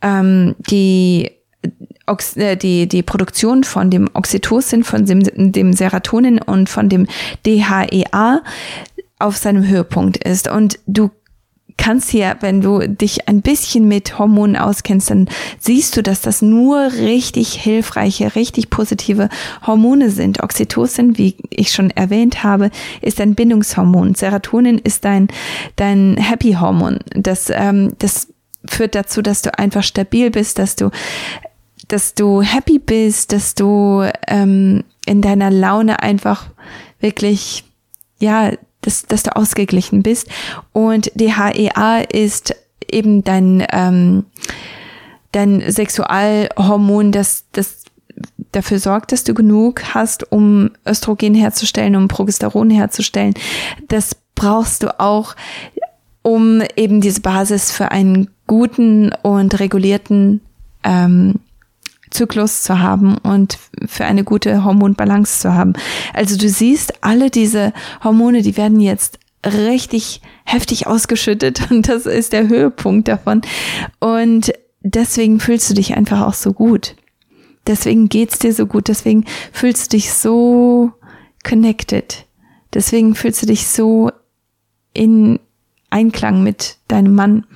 ähm, 0.00 0.54
die 0.58 1.30
äh, 2.36 2.56
die, 2.56 2.88
die 2.88 3.02
Produktion 3.02 3.64
von 3.64 3.90
dem 3.90 4.08
Oxytocin, 4.12 4.84
von 4.84 5.04
dem, 5.06 5.52
dem 5.52 5.72
Serotonin 5.72 6.38
und 6.38 6.68
von 6.68 6.88
dem 6.88 7.06
DHEA 7.46 8.42
auf 9.18 9.36
seinem 9.36 9.66
Höhepunkt 9.66 10.16
ist. 10.16 10.48
Und 10.48 10.78
du 10.86 11.10
kannst 11.76 12.10
hier, 12.10 12.36
wenn 12.40 12.60
du 12.60 12.80
dich 12.86 13.28
ein 13.28 13.42
bisschen 13.42 13.88
mit 13.88 14.18
Hormonen 14.18 14.56
auskennst, 14.56 15.10
dann 15.10 15.28
siehst 15.58 15.96
du, 15.96 16.02
dass 16.02 16.20
das 16.20 16.42
nur 16.42 16.92
richtig 16.92 17.54
hilfreiche, 17.54 18.34
richtig 18.34 18.70
positive 18.70 19.28
Hormone 19.66 20.10
sind. 20.10 20.42
Oxytocin, 20.42 21.18
wie 21.18 21.36
ich 21.50 21.72
schon 21.72 21.90
erwähnt 21.90 22.44
habe, 22.44 22.70
ist 23.00 23.20
ein 23.20 23.34
Bindungshormon. 23.34 24.14
Serotonin 24.14 24.78
ist 24.78 25.04
dein, 25.04 25.28
dein 25.76 26.16
Happy-Hormon. 26.16 26.98
Das, 27.14 27.50
ähm, 27.50 27.94
das 27.98 28.28
führt 28.64 28.94
dazu, 28.94 29.22
dass 29.22 29.42
du 29.42 29.58
einfach 29.58 29.82
stabil 29.82 30.30
bist, 30.30 30.58
dass 30.58 30.76
du 30.76 30.90
dass 31.92 32.14
du 32.14 32.40
happy 32.40 32.78
bist, 32.78 33.32
dass 33.32 33.54
du 33.54 34.10
ähm, 34.26 34.82
in 35.04 35.20
deiner 35.20 35.50
Laune 35.50 36.02
einfach 36.02 36.46
wirklich, 37.00 37.64
ja, 38.18 38.52
dass, 38.80 39.02
dass 39.02 39.22
du 39.22 39.36
ausgeglichen 39.36 40.02
bist. 40.02 40.28
Und 40.72 41.12
DHEA 41.14 41.98
ist 42.10 42.54
eben 42.90 43.24
dein, 43.24 43.66
ähm, 43.72 44.24
dein 45.32 45.62
Sexualhormon, 45.70 47.12
das, 47.12 47.44
das 47.52 47.84
dafür 48.52 48.78
sorgt, 48.78 49.12
dass 49.12 49.24
du 49.24 49.34
genug 49.34 49.94
hast, 49.94 50.32
um 50.32 50.70
Östrogen 50.86 51.34
herzustellen, 51.34 51.96
um 51.96 52.08
Progesteron 52.08 52.70
herzustellen. 52.70 53.34
Das 53.88 54.16
brauchst 54.34 54.82
du 54.82 54.98
auch, 54.98 55.34
um 56.22 56.62
eben 56.76 57.02
diese 57.02 57.20
Basis 57.20 57.70
für 57.70 57.90
einen 57.90 58.30
guten 58.46 59.12
und 59.22 59.58
regulierten 59.60 60.40
ähm, 60.84 61.40
Zyklus 62.12 62.62
zu 62.62 62.78
haben 62.78 63.18
und 63.18 63.58
für 63.86 64.04
eine 64.04 64.24
gute 64.24 64.64
Hormonbalance 64.64 65.40
zu 65.40 65.54
haben. 65.54 65.72
Also 66.12 66.36
du 66.36 66.48
siehst, 66.48 67.04
alle 67.04 67.30
diese 67.30 67.72
Hormone, 68.04 68.42
die 68.42 68.56
werden 68.56 68.80
jetzt 68.80 69.18
richtig 69.44 70.20
heftig 70.44 70.86
ausgeschüttet 70.86 71.62
und 71.70 71.88
das 71.88 72.06
ist 72.06 72.32
der 72.32 72.48
Höhepunkt 72.48 73.08
davon. 73.08 73.42
Und 73.98 74.52
deswegen 74.82 75.40
fühlst 75.40 75.70
du 75.70 75.74
dich 75.74 75.96
einfach 75.96 76.20
auch 76.20 76.34
so 76.34 76.52
gut. 76.52 76.96
Deswegen 77.66 78.08
geht's 78.08 78.38
dir 78.38 78.52
so 78.52 78.66
gut. 78.66 78.88
Deswegen 78.88 79.24
fühlst 79.52 79.92
du 79.92 79.96
dich 79.96 80.12
so 80.12 80.92
connected. 81.44 82.26
Deswegen 82.74 83.14
fühlst 83.14 83.42
du 83.42 83.46
dich 83.46 83.66
so 83.66 84.10
in 84.92 85.38
Einklang 85.90 86.42
mit 86.42 86.78
deinem 86.88 87.14
Mann, 87.14 87.46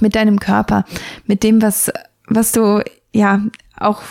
mit 0.00 0.16
deinem 0.16 0.40
Körper, 0.40 0.84
mit 1.26 1.42
dem, 1.42 1.62
was, 1.62 1.90
was 2.26 2.52
du 2.52 2.82
ja 3.14 3.40
auch 3.78 4.02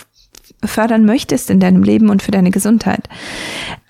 fördern 0.66 1.06
möchtest 1.06 1.50
in 1.50 1.60
deinem 1.60 1.84
Leben 1.84 2.10
und 2.10 2.24
für 2.24 2.32
deine 2.32 2.50
Gesundheit. 2.52 3.10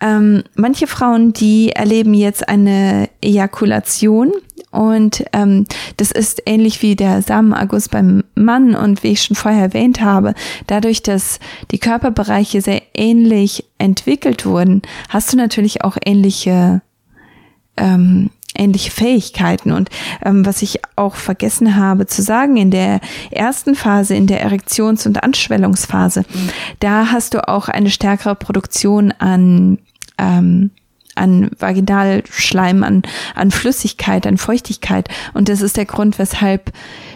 Ähm, 0.02 0.44
manche 0.56 0.88
Frauen, 0.88 1.32
die 1.34 1.72
erleben 1.72 2.14
jetzt 2.14 2.50
eine 2.50 3.10
Ejakulation 3.22 4.32
Und 4.72 5.24
ähm, 5.34 5.68
das 5.98 6.12
ist 6.12 6.42
ähnlich 6.48 6.82
wie 6.82 6.96
der 6.96 7.22
Samenagus 7.22 7.90
beim 7.90 8.24
Mann 8.34 8.74
und 8.76 9.04
wie 9.04 9.12
ich 9.12 9.22
schon 9.22 9.36
vorher 9.36 9.62
erwähnt 9.62 10.02
habe, 10.02 10.34
dadurch, 10.66 11.04
dass 11.04 11.40
die 11.70 11.78
Körperbereiche 11.78 12.60
sehr 12.60 12.82
ähnlich 12.96 13.66
entwickelt 13.78 14.48
wurden, 14.48 14.82
hast 15.10 15.32
du 15.32 15.38
natürlich 15.38 15.84
auch 15.84 15.96
ähnliche 16.04 16.82
ähm, 17.78 18.32
ähnliche 18.58 18.92
Fähigkeiten. 18.92 19.72
Und 19.72 19.90
ähm, 20.24 20.46
was 20.46 20.62
ich 20.62 20.80
auch 20.96 21.16
vergessen 21.16 21.76
habe 21.76 22.06
zu 22.06 22.22
sagen, 22.22 22.58
in 22.58 22.72
der 22.72 23.00
ersten 23.32 23.76
Phase, 23.76 24.16
in 24.16 24.28
der 24.28 24.42
Erektions- 24.46 25.06
und 25.06 25.24
Anschwellungsphase, 25.24 26.22
mhm. 26.22 26.50
da 26.80 27.12
hast 27.12 27.34
du 27.34 27.48
auch 27.48 27.68
eine 27.68 27.90
stärkere 27.90 28.36
Produktion 28.36 29.12
an 29.12 29.80
ähm, 30.18 30.72
an 31.16 31.52
Vaginalschleim, 31.58 32.84
an, 32.84 33.04
an 33.36 33.52
Flüssigkeit, 33.52 34.26
an 34.26 34.38
Feuchtigkeit. 34.38 35.08
Und 35.34 35.50
das 35.50 35.62
ist 35.62 35.78
der 35.78 35.86
Grund, 35.86 36.20
weshalb 36.20 36.72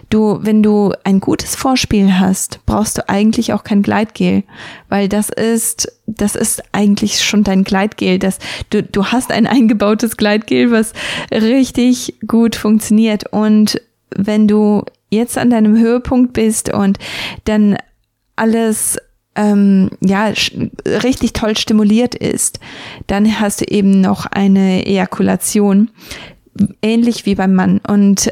du, 0.10 0.40
wenn 0.42 0.64
du 0.64 0.94
ein 1.04 1.20
gutes 1.20 1.56
Vorspiel 1.56 2.20
hast, 2.20 2.60
brauchst 2.66 2.98
du 2.98 3.10
eigentlich 3.10 3.54
auch 3.54 3.64
kein 3.64 3.82
Gleitgel, 3.82 4.44
weil 4.90 5.10
das 5.10 5.30
ist, 5.30 5.92
das 6.06 6.36
ist 6.36 6.64
eigentlich 6.72 7.22
schon 7.22 7.44
dein 7.44 7.64
Gleitgel. 7.64 8.20
Das, 8.20 8.40
du, 8.70 8.84
du 8.84 9.08
hast 9.08 9.32
ein 9.32 9.48
eingebautes 9.48 10.18
Gleitgel, 10.18 10.72
was 10.72 10.94
richtig 11.32 12.16
gut 12.26 12.56
funktioniert. 12.56 13.32
Und 13.32 13.82
wenn 14.16 14.48
du 14.48 14.84
jetzt 15.10 15.38
an 15.38 15.50
deinem 15.50 15.78
Höhepunkt 15.78 16.34
bist 16.34 16.74
und 16.74 16.98
dann 17.46 17.78
alles 18.36 18.98
ähm, 19.38 19.90
ja 20.02 20.34
richtig 20.86 21.34
toll 21.34 21.56
stimuliert 21.56 22.16
ist, 22.16 22.60
dann 23.06 23.40
hast 23.40 23.62
du 23.62 23.66
eben 23.66 24.02
noch 24.02 24.26
eine 24.26 24.86
Ejakulation, 24.86 25.90
ähnlich 26.82 27.26
wie 27.26 27.36
beim 27.36 27.54
Mann. 27.54 27.80
Und 27.88 28.30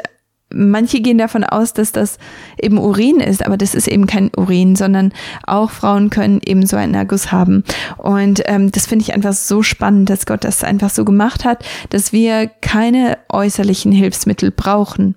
manche 0.53 1.01
gehen 1.01 1.17
davon 1.17 1.43
aus, 1.43 1.74
dass 1.74 1.91
das 1.91 2.17
eben 2.62 2.77
Urin 2.77 3.19
ist, 3.19 3.45
aber 3.45 3.57
das 3.57 3.75
ist 3.75 3.88
eben 3.88 4.07
kein 4.07 4.31
Urin, 4.35 4.75
sondern 4.75 5.13
auch 5.45 5.71
Frauen 5.71 6.09
können 6.09 6.41
eben 6.45 6.65
so 6.65 6.77
einen 6.77 6.95
Erguss 6.95 7.31
haben. 7.31 7.63
Und 7.97 8.41
ähm, 8.45 8.71
das 8.71 8.88
finde 8.88 9.03
ich 9.03 9.13
einfach 9.13 9.33
so 9.33 9.63
spannend, 9.63 10.09
dass 10.09 10.25
Gott 10.25 10.43
das 10.43 10.63
einfach 10.63 10.89
so 10.89 11.05
gemacht 11.05 11.45
hat, 11.45 11.63
dass 11.89 12.12
wir 12.12 12.47
keine 12.47 13.17
äußerlichen 13.29 13.91
Hilfsmittel 13.91 14.51
brauchen. 14.51 15.15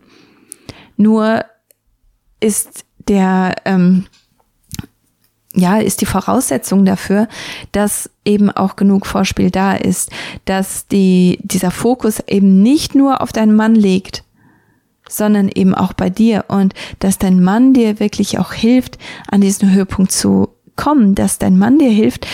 Nur 0.96 1.44
ist 2.40 2.84
der 3.08 3.54
ähm, 3.64 4.06
ja, 5.58 5.78
ist 5.78 6.00
die 6.00 6.06
Voraussetzung 6.06 6.84
dafür, 6.84 7.28
dass 7.72 8.10
eben 8.24 8.50
auch 8.50 8.76
genug 8.76 9.06
Vorspiel 9.06 9.50
da 9.50 9.74
ist, 9.74 10.10
dass 10.44 10.86
die, 10.86 11.38
dieser 11.42 11.70
Fokus 11.70 12.22
eben 12.26 12.62
nicht 12.62 12.94
nur 12.94 13.20
auf 13.20 13.32
deinen 13.32 13.56
Mann 13.56 13.74
liegt, 13.74 14.24
sondern 15.08 15.48
eben 15.48 15.74
auch 15.74 15.92
bei 15.92 16.10
dir 16.10 16.44
und 16.48 16.74
dass 16.98 17.18
dein 17.18 17.42
Mann 17.42 17.72
dir 17.72 18.00
wirklich 18.00 18.38
auch 18.38 18.52
hilft, 18.52 18.98
an 19.30 19.40
diesen 19.40 19.72
Höhepunkt 19.72 20.12
zu 20.12 20.48
kommen, 20.78 21.14
dass 21.14 21.38
dein 21.38 21.58
Mann 21.58 21.78
dir 21.78 21.90
hilft, 21.90 22.26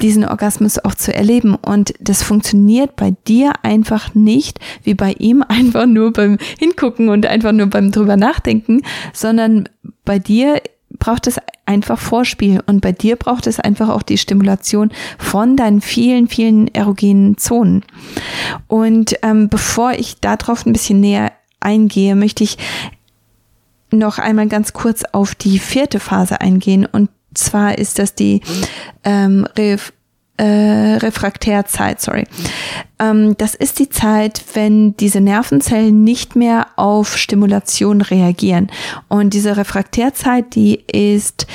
diesen 0.00 0.24
Orgasmus 0.24 0.78
auch 0.78 0.94
zu 0.94 1.12
erleben. 1.12 1.56
Und 1.56 1.94
das 1.98 2.22
funktioniert 2.22 2.94
bei 2.94 3.14
dir 3.26 3.52
einfach 3.62 4.14
nicht 4.14 4.60
wie 4.84 4.94
bei 4.94 5.14
ihm 5.18 5.42
einfach 5.48 5.86
nur 5.86 6.12
beim 6.12 6.38
Hingucken 6.60 7.08
und 7.08 7.26
einfach 7.26 7.52
nur 7.52 7.66
beim 7.66 7.90
drüber 7.90 8.16
nachdenken, 8.16 8.82
sondern 9.12 9.68
bei 10.04 10.20
dir 10.20 10.60
braucht 11.02 11.26
es 11.26 11.40
einfach 11.66 11.98
Vorspiel 11.98 12.62
und 12.64 12.80
bei 12.80 12.92
dir 12.92 13.16
braucht 13.16 13.48
es 13.48 13.58
einfach 13.58 13.88
auch 13.88 14.02
die 14.02 14.18
Stimulation 14.18 14.92
von 15.18 15.56
deinen 15.56 15.80
vielen, 15.80 16.28
vielen 16.28 16.72
erogenen 16.72 17.36
Zonen. 17.38 17.84
Und 18.68 19.16
ähm, 19.22 19.48
bevor 19.48 19.94
ich 19.94 20.20
darauf 20.20 20.64
ein 20.64 20.72
bisschen 20.72 21.00
näher 21.00 21.32
eingehe, 21.58 22.14
möchte 22.14 22.44
ich 22.44 22.56
noch 23.90 24.18
einmal 24.18 24.46
ganz 24.46 24.74
kurz 24.74 25.02
auf 25.10 25.34
die 25.34 25.58
vierte 25.58 25.98
Phase 25.98 26.40
eingehen. 26.40 26.86
Und 26.86 27.10
zwar 27.34 27.78
ist 27.78 27.98
das 27.98 28.14
die 28.14 28.40
ähm, 29.02 29.48
äh, 30.42 30.96
Refraktärzeit, 30.96 32.00
sorry. 32.00 32.24
Ähm, 32.98 33.36
das 33.38 33.54
ist 33.54 33.78
die 33.78 33.88
Zeit, 33.88 34.42
wenn 34.54 34.96
diese 34.96 35.20
Nervenzellen 35.20 36.02
nicht 36.02 36.34
mehr 36.34 36.66
auf 36.74 37.16
Stimulation 37.16 38.00
reagieren. 38.00 38.68
Und 39.06 39.34
diese 39.34 39.56
Refraktärzeit, 39.56 40.56
die 40.56 40.80
ist 40.92 41.46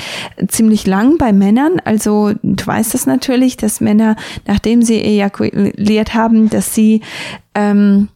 ziemlich 0.48 0.86
lang 0.86 1.18
bei 1.18 1.34
Männern. 1.34 1.82
Also 1.84 2.32
du 2.42 2.66
weißt 2.66 2.94
das 2.94 3.04
natürlich, 3.04 3.58
dass 3.58 3.82
Männer, 3.82 4.16
nachdem 4.46 4.80
sie 4.80 5.02
ejakuliert 5.02 6.14
haben, 6.14 6.48
dass 6.48 6.74
sie 6.74 7.02
ähm, 7.54 8.08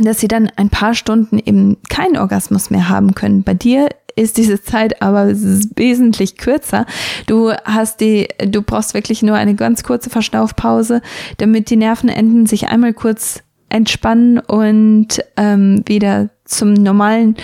dass 0.00 0.20
sie 0.20 0.28
dann 0.28 0.50
ein 0.56 0.70
paar 0.70 0.94
Stunden 0.94 1.38
eben 1.38 1.76
keinen 1.90 2.16
Orgasmus 2.16 2.70
mehr 2.70 2.88
haben 2.88 3.14
können. 3.14 3.42
Bei 3.42 3.52
dir 3.52 3.88
ist 4.16 4.36
diese 4.36 4.62
Zeit 4.62 5.02
aber 5.02 5.28
wesentlich 5.28 6.36
kürzer. 6.36 6.86
Du 7.26 7.52
hast 7.64 8.00
die, 8.00 8.28
du 8.46 8.62
brauchst 8.62 8.94
wirklich 8.94 9.22
nur 9.22 9.36
eine 9.36 9.54
ganz 9.54 9.82
kurze 9.82 10.10
Verschnaufpause, 10.10 11.02
damit 11.38 11.70
die 11.70 11.76
Nervenenden 11.76 12.46
sich 12.46 12.68
einmal 12.68 12.92
kurz 12.92 13.42
entspannen 13.72 14.38
und 14.38 15.24
ähm, 15.36 15.82
wieder 15.86 16.28
zum 16.44 16.74
normalen 16.74 17.36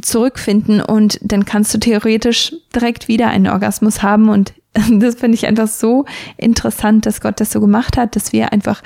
zurückfinden. 0.00 0.80
Und 0.80 1.18
dann 1.22 1.44
kannst 1.44 1.74
du 1.74 1.78
theoretisch 1.78 2.54
direkt 2.74 3.08
wieder 3.08 3.28
einen 3.28 3.48
Orgasmus 3.48 4.02
haben. 4.02 4.28
Und 4.28 4.54
das 4.90 5.16
finde 5.16 5.34
ich 5.34 5.46
einfach 5.46 5.68
so 5.68 6.04
interessant, 6.36 7.06
dass 7.06 7.20
Gott 7.20 7.40
das 7.40 7.50
so 7.50 7.60
gemacht 7.60 7.96
hat, 7.96 8.16
dass 8.16 8.32
wir 8.32 8.52
einfach 8.52 8.82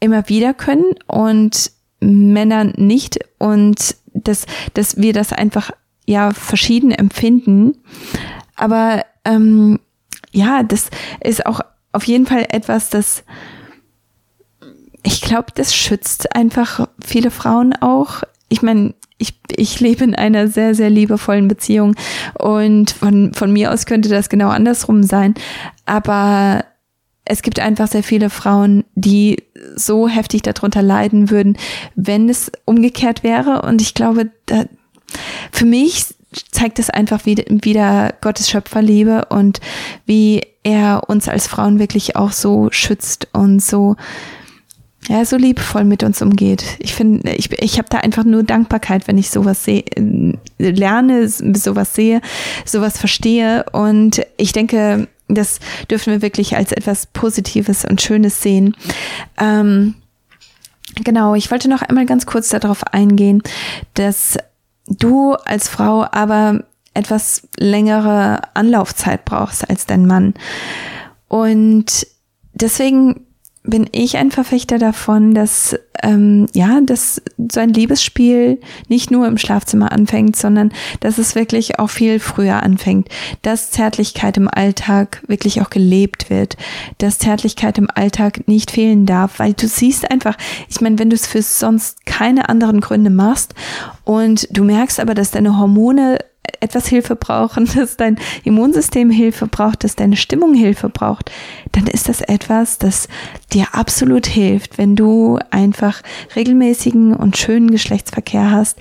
immer 0.00 0.28
wieder 0.28 0.54
können 0.54 0.94
und 1.06 1.70
Männer 2.00 2.64
nicht. 2.64 3.18
Und 3.38 3.96
dass, 4.14 4.46
dass 4.74 4.96
wir 4.96 5.12
das 5.12 5.32
einfach 5.32 5.70
ja 6.10 6.32
verschieden 6.32 6.90
empfinden. 6.90 7.78
Aber 8.56 9.04
ähm, 9.24 9.80
ja, 10.32 10.62
das 10.62 10.90
ist 11.22 11.46
auch 11.46 11.60
auf 11.92 12.04
jeden 12.04 12.26
Fall 12.26 12.46
etwas, 12.50 12.90
das 12.90 13.24
ich 15.02 15.22
glaube, 15.22 15.46
das 15.54 15.74
schützt 15.74 16.34
einfach 16.34 16.86
viele 17.02 17.30
Frauen 17.30 17.74
auch. 17.74 18.22
Ich 18.48 18.62
meine, 18.62 18.94
ich, 19.18 19.34
ich 19.56 19.80
lebe 19.80 20.04
in 20.04 20.14
einer 20.14 20.48
sehr, 20.48 20.74
sehr 20.74 20.90
liebevollen 20.90 21.48
Beziehung 21.48 21.94
und 22.38 22.90
von, 22.90 23.32
von 23.34 23.52
mir 23.52 23.72
aus 23.72 23.86
könnte 23.86 24.08
das 24.08 24.28
genau 24.28 24.48
andersrum 24.48 25.02
sein. 25.02 25.34
Aber 25.86 26.64
es 27.24 27.42
gibt 27.42 27.60
einfach 27.60 27.88
sehr 27.88 28.02
viele 28.02 28.30
Frauen, 28.30 28.84
die 28.94 29.42
so 29.76 30.08
heftig 30.08 30.42
darunter 30.42 30.82
leiden 30.82 31.30
würden, 31.30 31.56
wenn 31.94 32.28
es 32.28 32.50
umgekehrt 32.64 33.22
wäre. 33.22 33.62
Und 33.62 33.82
ich 33.82 33.94
glaube, 33.94 34.30
da, 34.46 34.64
für 35.52 35.64
mich 35.64 36.06
zeigt 36.52 36.78
es 36.78 36.90
einfach 36.90 37.26
wieder, 37.26 37.44
wieder 37.48 38.14
Gottes 38.20 38.50
Schöpferliebe 38.50 39.26
und 39.30 39.60
wie 40.06 40.42
er 40.62 41.08
uns 41.08 41.28
als 41.28 41.46
Frauen 41.46 41.78
wirklich 41.78 42.16
auch 42.16 42.32
so 42.32 42.68
schützt 42.70 43.28
und 43.32 43.60
so 43.60 43.96
ja, 45.08 45.24
so 45.24 45.36
liebevoll 45.36 45.84
mit 45.84 46.02
uns 46.02 46.20
umgeht. 46.20 46.62
Ich 46.78 46.94
finde, 46.94 47.32
ich, 47.32 47.50
ich 47.60 47.78
habe 47.78 47.88
da 47.88 47.98
einfach 47.98 48.24
nur 48.24 48.42
Dankbarkeit, 48.42 49.08
wenn 49.08 49.18
ich 49.18 49.30
sowas 49.30 49.64
sehe, 49.64 49.82
lerne, 50.58 51.28
sowas 51.28 51.94
sehe, 51.94 52.20
sowas 52.66 52.98
verstehe. 52.98 53.64
Und 53.72 54.24
ich 54.36 54.52
denke, 54.52 55.08
das 55.26 55.58
dürfen 55.90 56.12
wir 56.12 56.22
wirklich 56.22 56.54
als 56.54 56.72
etwas 56.72 57.06
Positives 57.06 57.84
und 57.84 58.02
Schönes 58.02 58.42
sehen. 58.42 58.76
Ähm, 59.40 59.94
genau, 61.02 61.34
ich 61.34 61.50
wollte 61.50 61.68
noch 61.68 61.82
einmal 61.82 62.06
ganz 62.06 62.26
kurz 62.26 62.50
darauf 62.50 62.84
eingehen, 62.92 63.42
dass 63.94 64.36
du 64.90 65.34
als 65.34 65.68
Frau 65.68 66.06
aber 66.10 66.64
etwas 66.92 67.48
längere 67.56 68.40
Anlaufzeit 68.54 69.24
brauchst 69.24 69.68
als 69.70 69.86
dein 69.86 70.06
Mann. 70.06 70.34
Und 71.28 72.06
deswegen 72.52 73.26
bin 73.70 73.88
ich 73.92 74.16
ein 74.16 74.30
Verfechter 74.30 74.78
davon, 74.78 75.34
dass 75.34 75.76
ähm, 76.02 76.46
ja, 76.54 76.80
dass 76.80 77.22
so 77.50 77.60
ein 77.60 77.70
Liebesspiel 77.70 78.60
nicht 78.88 79.10
nur 79.10 79.26
im 79.26 79.38
Schlafzimmer 79.38 79.92
anfängt, 79.92 80.36
sondern 80.36 80.72
dass 81.00 81.18
es 81.18 81.34
wirklich 81.34 81.78
auch 81.78 81.90
viel 81.90 82.20
früher 82.20 82.62
anfängt, 82.62 83.08
dass 83.42 83.70
Zärtlichkeit 83.70 84.36
im 84.36 84.48
Alltag 84.48 85.22
wirklich 85.26 85.60
auch 85.62 85.70
gelebt 85.70 86.30
wird, 86.30 86.56
dass 86.98 87.18
Zärtlichkeit 87.18 87.78
im 87.78 87.88
Alltag 87.94 88.46
nicht 88.48 88.70
fehlen 88.70 89.06
darf, 89.06 89.38
weil 89.38 89.52
du 89.52 89.68
siehst 89.68 90.10
einfach, 90.10 90.36
ich 90.68 90.80
meine, 90.80 90.98
wenn 90.98 91.10
du 91.10 91.16
es 91.16 91.26
für 91.26 91.42
sonst 91.42 92.06
keine 92.06 92.48
anderen 92.48 92.80
Gründe 92.80 93.10
machst 93.10 93.54
und 94.04 94.48
du 94.50 94.64
merkst 94.64 95.00
aber, 95.00 95.14
dass 95.14 95.30
deine 95.30 95.58
Hormone 95.58 96.18
etwas 96.60 96.86
Hilfe 96.88 97.16
brauchen, 97.16 97.68
dass 97.74 97.96
dein 97.96 98.18
Immunsystem 98.44 99.10
Hilfe 99.10 99.46
braucht, 99.46 99.84
dass 99.84 99.96
deine 99.96 100.16
Stimmung 100.16 100.54
Hilfe 100.54 100.88
braucht, 100.88 101.30
dann 101.72 101.86
ist 101.86 102.08
das 102.08 102.20
etwas, 102.20 102.78
das 102.78 103.08
dir 103.52 103.66
absolut 103.72 104.26
hilft, 104.26 104.78
wenn 104.78 104.96
du 104.96 105.38
einfach 105.50 106.02
regelmäßigen 106.36 107.14
und 107.14 107.36
schönen 107.36 107.70
Geschlechtsverkehr 107.70 108.50
hast 108.50 108.78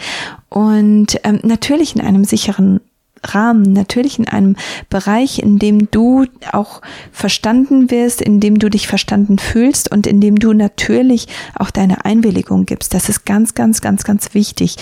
und 0.49 1.19
ähm, 1.23 1.39
natürlich 1.43 1.95
in 1.95 2.01
einem 2.01 2.23
sicheren 2.23 2.81
Rahmen, 3.23 3.73
natürlich 3.73 4.19
in 4.19 4.27
einem 4.27 4.55
Bereich, 4.89 5.39
in 5.39 5.59
dem 5.59 5.91
du 5.91 6.25
auch 6.51 6.81
verstanden 7.11 7.91
wirst, 7.91 8.21
in 8.21 8.39
dem 8.39 8.59
du 8.59 8.69
dich 8.69 8.87
verstanden 8.87 9.39
fühlst 9.39 9.91
und 9.91 10.07
in 10.07 10.21
dem 10.21 10.39
du 10.39 10.53
natürlich 10.53 11.27
auch 11.55 11.71
deine 11.71 12.05
Einwilligung 12.05 12.65
gibst. 12.65 12.93
Das 12.93 13.09
ist 13.09 13.25
ganz, 13.25 13.53
ganz, 13.53 13.81
ganz, 13.81 14.03
ganz 14.03 14.33
wichtig. 14.33 14.75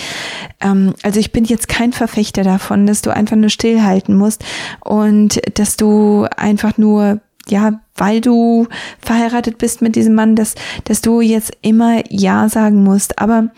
Ähm, 0.60 0.94
also 1.02 1.20
ich 1.20 1.32
bin 1.32 1.44
jetzt 1.44 1.68
kein 1.68 1.92
Verfechter 1.92 2.42
davon, 2.44 2.86
dass 2.86 3.02
du 3.02 3.14
einfach 3.14 3.36
nur 3.36 3.50
stillhalten 3.50 4.16
musst 4.16 4.44
und 4.84 5.40
dass 5.58 5.76
du 5.76 6.26
einfach 6.36 6.78
nur 6.78 7.20
ja, 7.50 7.80
weil 7.96 8.20
du 8.20 8.68
verheiratet 9.00 9.58
bist 9.58 9.80
mit 9.82 9.96
diesem 9.96 10.14
Mann, 10.14 10.36
dass, 10.36 10.54
dass 10.84 11.00
du 11.00 11.20
jetzt 11.22 11.52
immer 11.62 12.02
Ja 12.10 12.48
sagen 12.48 12.84
musst. 12.84 13.18
Aber 13.18 13.48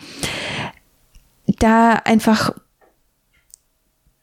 da 1.59 1.93
einfach 1.93 2.53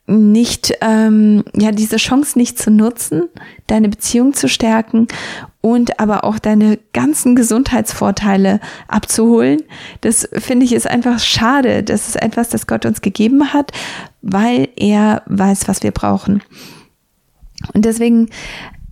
nicht, 0.09 0.73
ähm, 0.81 1.45
ja, 1.55 1.71
diese 1.71 1.99
Chance 1.99 2.39
nicht 2.39 2.59
zu 2.59 2.71
nutzen, 2.71 3.25
deine 3.67 3.91
Beziehung 3.91 4.33
zu 4.33 4.49
stärken 4.49 5.07
und 5.61 6.01
aber 6.01 6.25
auch 6.25 6.39
deine 6.39 6.79
ganzen 6.95 7.37
Gesundheitsvorteile 7.37 8.61
abzuholen. 8.89 9.63
Das 10.01 10.27
finde 10.33 10.65
ich 10.65 10.73
ist 10.73 10.89
einfach 10.89 11.19
schade. 11.19 11.83
Das 11.83 12.09
ist 12.09 12.17
etwas, 12.17 12.49
das 12.49 12.67
Gott 12.67 12.87
uns 12.87 13.03
gegeben 13.03 13.53
hat, 13.53 13.73
weil 14.23 14.71
er 14.77 15.23
weiß, 15.27 15.69
was 15.69 15.83
wir 15.83 15.91
brauchen. 15.91 16.43
Und 17.75 17.85
deswegen 17.85 18.31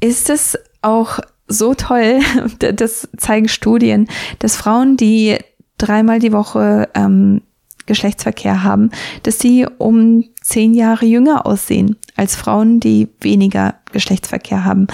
ist 0.01 0.29
es 0.29 0.59
auch 0.83 1.21
so 1.49 1.75
toll, 1.75 2.21
das 2.59 3.09
zeigen 3.17 3.49
Studien, 3.49 4.09
dass 4.41 4.57
Frauen, 4.57 4.99
die 4.99 5.39
dreimal 5.79 6.19
die 6.19 6.33
Woche 6.33 6.91
ähm, 6.95 7.41
Geschlechtsverkehr 7.87 8.63
haben, 8.63 8.91
dass 9.23 9.39
sie 9.39 9.67
um 9.79 10.25
zehn 10.43 10.75
Jahre 10.75 11.07
jünger 11.07 11.47
aussehen 11.47 11.97
als 12.17 12.37
Frauen, 12.37 12.81
die 12.81 13.09
weniger 13.21 13.75
Geschlechtsverkehr 13.93 14.65
haben. 14.65 14.87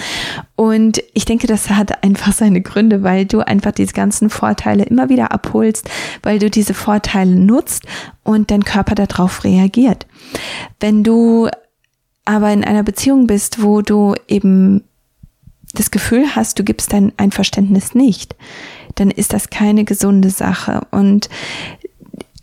Und 0.55 1.01
ich 1.13 1.25
denke, 1.25 1.47
das 1.47 1.69
hat 1.69 2.03
einfach 2.03 2.33
seine 2.33 2.61
Gründe, 2.61 3.03
weil 3.03 3.25
du 3.25 3.39
einfach 3.39 3.71
diese 3.71 3.93
ganzen 3.93 4.29
Vorteile 4.29 4.83
immer 4.83 5.09
wieder 5.09 5.31
abholst, 5.31 5.89
weil 6.21 6.39
du 6.39 6.49
diese 6.49 6.73
Vorteile 6.73 7.35
nutzt 7.35 7.83
und 8.23 8.51
dein 8.51 8.63
Körper 8.63 8.95
darauf 8.95 9.43
reagiert. 9.43 10.05
Wenn 10.79 11.03
du 11.03 11.49
aber 12.25 12.51
in 12.51 12.63
einer 12.63 12.83
Beziehung 12.83 13.27
bist, 13.27 13.61
wo 13.61 13.81
du 13.81 14.15
eben 14.27 14.83
das 15.73 15.91
Gefühl 15.91 16.35
hast, 16.35 16.59
du 16.59 16.63
gibst 16.63 16.93
dein 16.93 17.11
Einverständnis 17.17 17.95
nicht, 17.95 18.35
dann 18.95 19.09
ist 19.09 19.33
das 19.33 19.49
keine 19.49 19.85
gesunde 19.85 20.29
Sache. 20.29 20.81
Und 20.91 21.29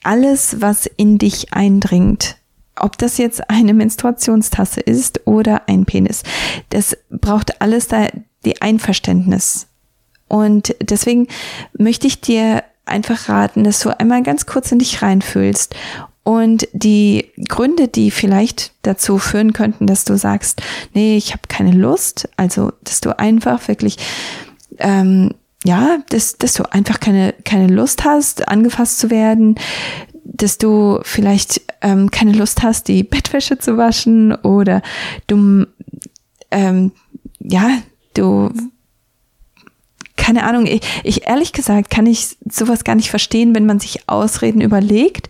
alles, 0.03 0.61
was 0.61 0.87
in 0.87 1.19
dich 1.19 1.53
eindringt, 1.53 2.37
ob 2.77 2.97
das 2.99 3.19
jetzt 3.19 3.51
eine 3.51 3.75
Menstruationstasse 3.75 4.81
ist 4.81 5.27
oder 5.27 5.69
ein 5.69 5.85
Penis, 5.85 6.23
das 6.71 6.97
braucht 7.11 7.61
alles 7.61 7.89
da 7.89 8.09
die 8.45 8.63
Einverständnis. 8.63 9.67
Und 10.29 10.75
deswegen 10.81 11.27
möchte 11.77 12.07
ich 12.07 12.21
dir 12.21 12.63
einfach 12.87 13.29
raten, 13.29 13.65
dass 13.65 13.81
du 13.81 13.99
einmal 13.99 14.23
ganz 14.23 14.47
kurz 14.47 14.73
in 14.73 14.79
dich 14.79 15.03
reinfühlst 15.03 15.75
und 16.23 16.69
die 16.73 17.31
Gründe, 17.49 17.89
die 17.89 18.11
vielleicht 18.11 18.73
dazu 18.83 19.19
führen 19.19 19.53
könnten, 19.53 19.87
dass 19.87 20.05
du 20.05 20.17
sagst, 20.17 20.63
nee, 20.95 21.17
ich 21.17 21.33
habe 21.33 21.43
keine 21.49 21.73
Lust, 21.73 22.29
also 22.37 22.73
dass 22.83 23.01
du 23.01 23.19
einfach 23.19 23.67
wirklich 23.69 23.97
ähm, 24.79 25.35
ja, 25.65 25.99
dass, 26.09 26.39
dass 26.39 26.55
du 26.55 26.71
einfach 26.73 27.01
keine, 27.01 27.35
keine 27.45 27.67
Lust 27.67 28.05
hast, 28.05 28.49
angefasst 28.49 28.99
zu 28.99 29.11
werden, 29.11 29.57
dass 30.25 30.59
du 30.59 31.01
vielleicht 31.03 31.61
ähm, 31.83 32.11
keine 32.11 32.33
Lust 32.33 32.63
hast, 32.63 32.89
die 32.89 33.03
Bettwäsche 33.03 33.59
zu 33.59 33.77
waschen 33.77 34.35
oder 34.35 34.81
du, 35.27 35.67
ähm, 36.51 36.93
ja, 37.41 37.79
du, 38.15 38.51
keine 40.17 40.45
Ahnung, 40.45 40.67
ich, 40.67 40.81
ich 41.05 41.27
ehrlich 41.27 41.53
gesagt 41.53 41.91
kann 41.91 42.07
ich 42.07 42.37
sowas 42.49 42.85
gar 42.85 42.95
nicht 42.95 43.11
verstehen, 43.11 43.55
wenn 43.55 43.67
man 43.67 43.81
sich 43.81 44.09
Ausreden 44.09 44.63
überlegt, 44.63 45.29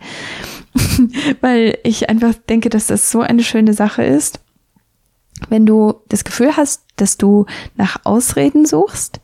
weil 1.41 1.79
ich 1.83 2.09
einfach 2.09 2.35
denke, 2.49 2.71
dass 2.71 2.87
das 2.87 3.11
so 3.11 3.21
eine 3.21 3.43
schöne 3.43 3.75
Sache 3.75 4.05
ist. 4.05 4.41
Wenn 5.49 5.67
du 5.67 5.95
das 6.09 6.25
Gefühl 6.25 6.57
hast, 6.57 6.83
dass 6.97 7.17
du 7.17 7.47
nach 7.77 8.05
Ausreden 8.05 8.67
suchst, 8.67 9.20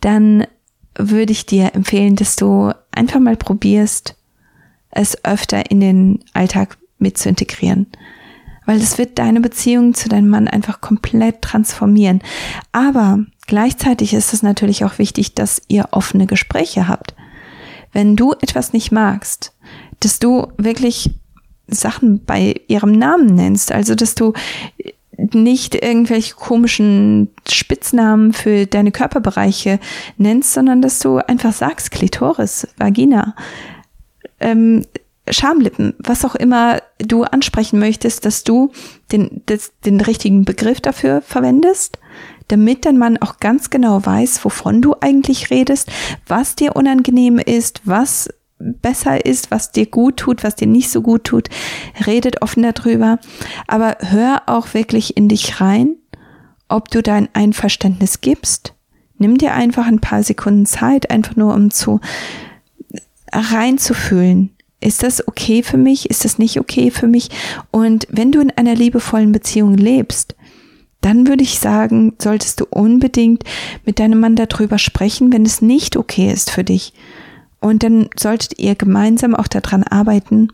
dann 0.00 0.46
würde 0.96 1.32
ich 1.32 1.46
dir 1.46 1.74
empfehlen, 1.74 2.16
dass 2.16 2.36
du 2.36 2.72
einfach 2.92 3.20
mal 3.20 3.36
probierst, 3.36 4.16
es 4.90 5.24
öfter 5.24 5.70
in 5.70 5.80
den 5.80 6.24
Alltag 6.32 6.78
mit 6.98 7.16
zu 7.16 7.28
integrieren. 7.28 7.86
Weil 8.66 8.78
es 8.78 8.98
wird 8.98 9.18
deine 9.18 9.40
Beziehung 9.40 9.94
zu 9.94 10.08
deinem 10.08 10.28
Mann 10.28 10.48
einfach 10.48 10.80
komplett 10.80 11.42
transformieren. 11.42 12.22
Aber 12.72 13.24
gleichzeitig 13.46 14.14
ist 14.14 14.32
es 14.32 14.42
natürlich 14.42 14.84
auch 14.84 14.98
wichtig, 14.98 15.34
dass 15.34 15.62
ihr 15.68 15.88
offene 15.92 16.26
Gespräche 16.26 16.86
habt. 16.86 17.14
Wenn 17.92 18.16
du 18.16 18.32
etwas 18.32 18.72
nicht 18.72 18.92
magst, 18.92 19.54
dass 20.00 20.18
du 20.18 20.48
wirklich 20.56 21.10
Sachen 21.66 22.24
bei 22.24 22.60
ihrem 22.68 22.92
Namen 22.92 23.34
nennst, 23.34 23.72
also 23.72 23.94
dass 23.94 24.14
du 24.14 24.32
nicht 25.32 25.74
irgendwelche 25.74 26.34
komischen 26.34 27.30
Spitznamen 27.48 28.32
für 28.32 28.66
deine 28.66 28.92
Körperbereiche 28.92 29.78
nennst, 30.16 30.52
sondern 30.52 30.82
dass 30.82 30.98
du 30.98 31.18
einfach 31.18 31.52
sagst, 31.52 31.90
Klitoris, 31.90 32.68
Vagina, 32.76 33.34
ähm, 34.40 34.84
Schamlippen, 35.28 35.94
was 35.98 36.24
auch 36.24 36.34
immer 36.34 36.80
du 36.98 37.24
ansprechen 37.24 37.78
möchtest, 37.78 38.24
dass 38.24 38.42
du 38.42 38.72
den, 39.12 39.42
das, 39.46 39.72
den 39.84 40.00
richtigen 40.00 40.44
Begriff 40.44 40.80
dafür 40.80 41.22
verwendest, 41.22 41.98
damit 42.48 42.84
dein 42.84 42.98
Mann 42.98 43.16
auch 43.18 43.38
ganz 43.38 43.70
genau 43.70 44.04
weiß, 44.04 44.44
wovon 44.44 44.82
du 44.82 44.94
eigentlich 45.00 45.50
redest, 45.50 45.90
was 46.26 46.56
dir 46.56 46.74
unangenehm 46.74 47.38
ist, 47.38 47.82
was 47.84 48.28
besser 48.60 49.24
ist, 49.24 49.50
was 49.50 49.72
dir 49.72 49.86
gut 49.86 50.18
tut, 50.18 50.44
was 50.44 50.54
dir 50.54 50.66
nicht 50.66 50.90
so 50.90 51.02
gut 51.02 51.24
tut. 51.24 51.48
Redet 52.06 52.42
offen 52.42 52.62
darüber, 52.62 53.18
aber 53.66 53.96
hör 54.00 54.42
auch 54.46 54.74
wirklich 54.74 55.16
in 55.16 55.28
dich 55.28 55.60
rein, 55.60 55.96
ob 56.68 56.90
du 56.90 57.02
dein 57.02 57.28
Einverständnis 57.32 58.20
gibst. 58.20 58.74
Nimm 59.18 59.38
dir 59.38 59.54
einfach 59.54 59.86
ein 59.86 60.00
paar 60.00 60.22
Sekunden 60.22 60.66
Zeit, 60.66 61.10
einfach 61.10 61.36
nur 61.36 61.54
um 61.54 61.70
zu 61.70 62.00
reinzufühlen. 63.32 64.50
Ist 64.80 65.02
das 65.02 65.26
okay 65.26 65.62
für 65.62 65.76
mich? 65.76 66.08
Ist 66.08 66.24
das 66.24 66.38
nicht 66.38 66.58
okay 66.58 66.90
für 66.90 67.06
mich? 67.06 67.28
Und 67.70 68.06
wenn 68.10 68.32
du 68.32 68.40
in 68.40 68.50
einer 68.50 68.74
liebevollen 68.74 69.32
Beziehung 69.32 69.74
lebst, 69.74 70.34
dann 71.02 71.26
würde 71.26 71.42
ich 71.42 71.58
sagen, 71.58 72.14
solltest 72.20 72.60
du 72.60 72.66
unbedingt 72.68 73.44
mit 73.84 73.98
deinem 73.98 74.20
Mann 74.20 74.36
darüber 74.36 74.78
sprechen, 74.78 75.32
wenn 75.32 75.44
es 75.44 75.62
nicht 75.62 75.96
okay 75.96 76.30
ist 76.30 76.50
für 76.50 76.64
dich. 76.64 76.92
Und 77.60 77.82
dann 77.82 78.08
solltet 78.18 78.58
ihr 78.58 78.74
gemeinsam 78.74 79.34
auch 79.34 79.48
daran 79.48 79.84
arbeiten, 79.84 80.48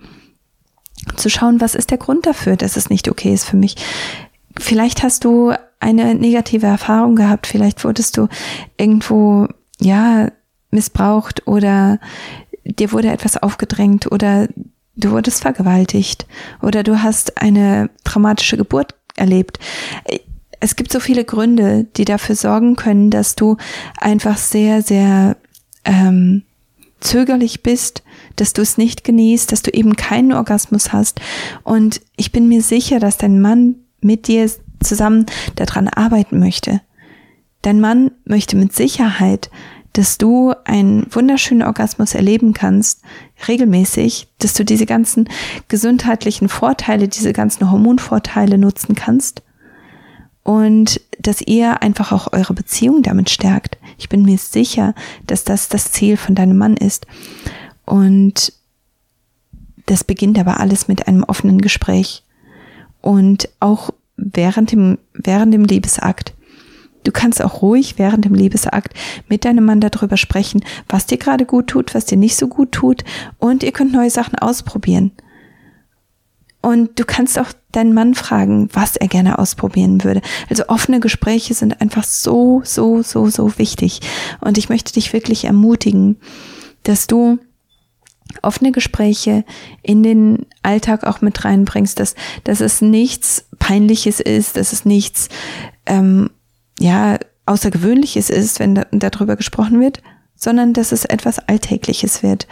zu 1.16 1.28
schauen, 1.28 1.60
was 1.60 1.74
ist 1.74 1.90
der 1.90 1.98
Grund 1.98 2.26
dafür, 2.26 2.56
dass 2.56 2.76
es 2.76 2.90
nicht 2.90 3.08
okay 3.08 3.32
ist 3.32 3.44
für 3.44 3.56
mich. 3.56 3.76
Vielleicht 4.58 5.02
hast 5.02 5.24
du 5.24 5.52
eine 5.78 6.14
negative 6.14 6.66
Erfahrung 6.66 7.16
gehabt, 7.16 7.46
vielleicht 7.46 7.84
wurdest 7.84 8.16
du 8.16 8.28
irgendwo, 8.76 9.46
ja, 9.78 10.30
missbraucht 10.70 11.46
oder 11.46 12.00
dir 12.64 12.92
wurde 12.92 13.10
etwas 13.10 13.36
aufgedrängt 13.36 14.10
oder 14.10 14.48
du 14.96 15.10
wurdest 15.10 15.42
vergewaltigt 15.42 16.26
oder 16.60 16.82
du 16.82 17.02
hast 17.02 17.40
eine 17.40 17.90
traumatische 18.04 18.56
Geburt 18.56 18.94
erlebt. 19.14 19.58
Es 20.58 20.74
gibt 20.74 20.92
so 20.92 21.00
viele 21.00 21.24
Gründe, 21.24 21.86
die 21.96 22.04
dafür 22.04 22.34
sorgen 22.34 22.76
können, 22.76 23.10
dass 23.10 23.36
du 23.36 23.56
einfach 23.98 24.38
sehr, 24.38 24.82
sehr 24.82 25.36
ähm, 25.84 26.42
zögerlich 27.00 27.62
bist, 27.62 28.02
dass 28.36 28.52
du 28.52 28.62
es 28.62 28.78
nicht 28.78 29.04
genießt, 29.04 29.52
dass 29.52 29.62
du 29.62 29.70
eben 29.72 29.96
keinen 29.96 30.32
Orgasmus 30.32 30.92
hast. 30.92 31.20
Und 31.62 32.00
ich 32.16 32.32
bin 32.32 32.48
mir 32.48 32.62
sicher, 32.62 33.00
dass 33.00 33.18
dein 33.18 33.40
Mann 33.40 33.76
mit 34.00 34.28
dir 34.28 34.50
zusammen 34.82 35.26
daran 35.56 35.88
arbeiten 35.88 36.38
möchte. 36.38 36.80
Dein 37.62 37.80
Mann 37.80 38.12
möchte 38.24 38.56
mit 38.56 38.74
Sicherheit, 38.74 39.50
dass 39.92 40.18
du 40.18 40.52
einen 40.64 41.06
wunderschönen 41.10 41.62
Orgasmus 41.62 42.14
erleben 42.14 42.52
kannst, 42.52 43.00
regelmäßig, 43.48 44.28
dass 44.38 44.52
du 44.52 44.64
diese 44.64 44.84
ganzen 44.84 45.28
gesundheitlichen 45.68 46.48
Vorteile, 46.48 47.08
diese 47.08 47.32
ganzen 47.32 47.70
Hormonvorteile 47.70 48.58
nutzen 48.58 48.94
kannst 48.94 49.42
und 50.46 51.00
dass 51.18 51.40
ihr 51.40 51.82
einfach 51.82 52.12
auch 52.12 52.32
eure 52.32 52.54
Beziehung 52.54 53.02
damit 53.02 53.30
stärkt. 53.30 53.78
Ich 53.98 54.08
bin 54.08 54.22
mir 54.22 54.38
sicher, 54.38 54.94
dass 55.26 55.42
das 55.42 55.68
das 55.68 55.90
Ziel 55.90 56.16
von 56.16 56.36
deinem 56.36 56.56
Mann 56.56 56.76
ist. 56.76 57.08
Und 57.84 58.52
das 59.86 60.04
beginnt 60.04 60.38
aber 60.38 60.60
alles 60.60 60.86
mit 60.86 61.08
einem 61.08 61.24
offenen 61.24 61.60
Gespräch. 61.60 62.22
Und 63.00 63.48
auch 63.58 63.90
während 64.16 64.70
dem, 64.70 64.98
während 65.14 65.52
dem 65.52 65.64
Liebesakt. 65.64 66.32
Du 67.02 67.10
kannst 67.10 67.42
auch 67.42 67.60
ruhig 67.60 67.98
während 67.98 68.24
dem 68.24 68.34
Liebesakt 68.34 68.94
mit 69.28 69.44
deinem 69.44 69.64
Mann 69.64 69.80
darüber 69.80 70.16
sprechen, 70.16 70.64
was 70.88 71.06
dir 71.06 71.18
gerade 71.18 71.44
gut 71.44 71.66
tut, 71.66 71.92
was 71.92 72.06
dir 72.06 72.18
nicht 72.18 72.36
so 72.36 72.46
gut 72.46 72.70
tut. 72.70 73.02
Und 73.38 73.64
ihr 73.64 73.72
könnt 73.72 73.92
neue 73.92 74.10
Sachen 74.10 74.38
ausprobieren. 74.38 75.10
Und 76.66 76.98
du 76.98 77.04
kannst 77.04 77.38
auch 77.38 77.52
deinen 77.70 77.94
Mann 77.94 78.16
fragen, 78.16 78.68
was 78.72 78.96
er 78.96 79.06
gerne 79.06 79.38
ausprobieren 79.38 80.02
würde. 80.02 80.20
Also 80.50 80.64
offene 80.66 80.98
Gespräche 80.98 81.54
sind 81.54 81.80
einfach 81.80 82.02
so, 82.02 82.60
so, 82.64 83.02
so, 83.02 83.28
so 83.28 83.56
wichtig. 83.56 84.00
Und 84.40 84.58
ich 84.58 84.68
möchte 84.68 84.92
dich 84.92 85.12
wirklich 85.12 85.44
ermutigen, 85.44 86.16
dass 86.82 87.06
du 87.06 87.38
offene 88.42 88.72
Gespräche 88.72 89.44
in 89.80 90.02
den 90.02 90.46
Alltag 90.64 91.04
auch 91.04 91.20
mit 91.20 91.44
reinbringst, 91.44 92.00
dass, 92.00 92.16
dass 92.42 92.60
es 92.60 92.80
nichts 92.82 93.46
Peinliches 93.60 94.18
ist, 94.18 94.56
dass 94.56 94.72
es 94.72 94.84
nichts, 94.84 95.28
ähm, 95.86 96.30
ja, 96.80 97.20
Außergewöhnliches 97.44 98.28
ist, 98.28 98.58
wenn 98.58 98.74
da, 98.74 98.86
darüber 98.90 99.36
gesprochen 99.36 99.80
wird, 99.80 100.02
sondern 100.34 100.72
dass 100.72 100.90
es 100.90 101.04
etwas 101.04 101.38
Alltägliches 101.38 102.24
wird. 102.24 102.48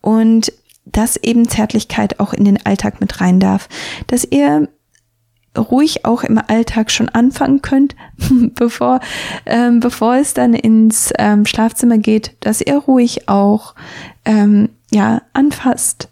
Und 0.00 0.52
dass 0.84 1.16
eben 1.16 1.48
Zärtlichkeit 1.48 2.20
auch 2.20 2.32
in 2.32 2.44
den 2.44 2.64
Alltag 2.64 3.00
mit 3.00 3.20
rein 3.20 3.40
darf. 3.40 3.68
Dass 4.06 4.24
ihr 4.24 4.68
ruhig 5.56 6.04
auch 6.04 6.24
im 6.24 6.38
Alltag 6.38 6.90
schon 6.90 7.08
anfangen 7.08 7.62
könnt, 7.62 7.94
bevor, 8.54 9.00
ähm, 9.46 9.80
bevor 9.80 10.16
es 10.16 10.34
dann 10.34 10.54
ins 10.54 11.12
ähm, 11.18 11.44
Schlafzimmer 11.46 11.98
geht, 11.98 12.36
dass 12.40 12.60
ihr 12.60 12.76
ruhig 12.76 13.28
auch 13.28 13.74
ähm, 14.24 14.70
ja 14.90 15.22
anfasst, 15.32 16.08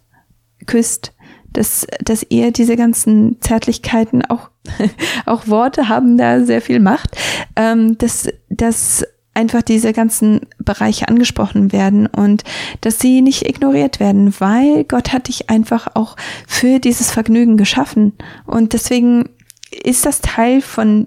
küsst, 0.66 1.12
dass, 1.52 1.86
dass 2.02 2.24
ihr 2.28 2.52
diese 2.52 2.76
ganzen 2.76 3.40
Zärtlichkeiten 3.40 4.24
auch, 4.24 4.50
auch 5.26 5.48
Worte 5.48 5.88
haben 5.88 6.16
da 6.16 6.44
sehr 6.44 6.60
viel 6.60 6.80
Macht, 6.80 7.16
ähm, 7.56 7.98
dass, 7.98 8.28
dass 8.50 9.04
einfach 9.34 9.62
diese 9.62 9.92
ganzen 9.92 10.40
Bereiche 10.58 11.08
angesprochen 11.08 11.72
werden 11.72 12.06
und 12.06 12.44
dass 12.80 12.98
sie 12.98 13.22
nicht 13.22 13.48
ignoriert 13.48 14.00
werden, 14.00 14.34
weil 14.38 14.84
Gott 14.84 15.12
hat 15.12 15.28
dich 15.28 15.48
einfach 15.48 15.88
auch 15.94 16.16
für 16.46 16.78
dieses 16.78 17.10
Vergnügen 17.10 17.56
geschaffen. 17.56 18.12
Und 18.44 18.72
deswegen 18.72 19.28
ist 19.70 20.04
das 20.04 20.20
Teil 20.20 20.60
von 20.60 21.06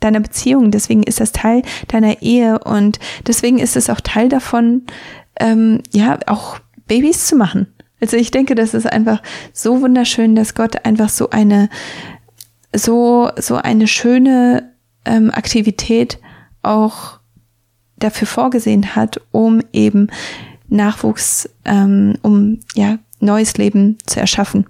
deiner 0.00 0.20
Beziehung, 0.20 0.72
deswegen 0.72 1.04
ist 1.04 1.20
das 1.20 1.30
Teil 1.30 1.62
deiner 1.88 2.22
Ehe 2.22 2.58
und 2.58 2.98
deswegen 3.26 3.58
ist 3.58 3.76
es 3.76 3.88
auch 3.88 4.00
Teil 4.00 4.28
davon, 4.28 4.82
ähm, 5.38 5.82
ja, 5.92 6.18
auch 6.26 6.58
Babys 6.88 7.26
zu 7.26 7.36
machen. 7.36 7.68
Also 8.00 8.16
ich 8.16 8.32
denke, 8.32 8.56
das 8.56 8.74
ist 8.74 8.86
einfach 8.86 9.22
so 9.52 9.80
wunderschön, 9.80 10.34
dass 10.34 10.56
Gott 10.56 10.84
einfach 10.84 11.08
so 11.08 11.30
eine, 11.30 11.68
so, 12.74 13.30
so 13.36 13.54
eine 13.54 13.86
schöne 13.86 14.72
ähm, 15.04 15.30
Aktivität 15.30 16.18
auch 16.62 17.20
dafür 18.02 18.26
vorgesehen 18.26 18.94
hat, 18.94 19.20
um 19.30 19.62
eben 19.72 20.08
Nachwuchs, 20.68 21.48
ähm, 21.64 22.16
um 22.22 22.60
ja 22.74 22.98
neues 23.20 23.56
Leben 23.56 23.98
zu 24.06 24.20
erschaffen. 24.20 24.66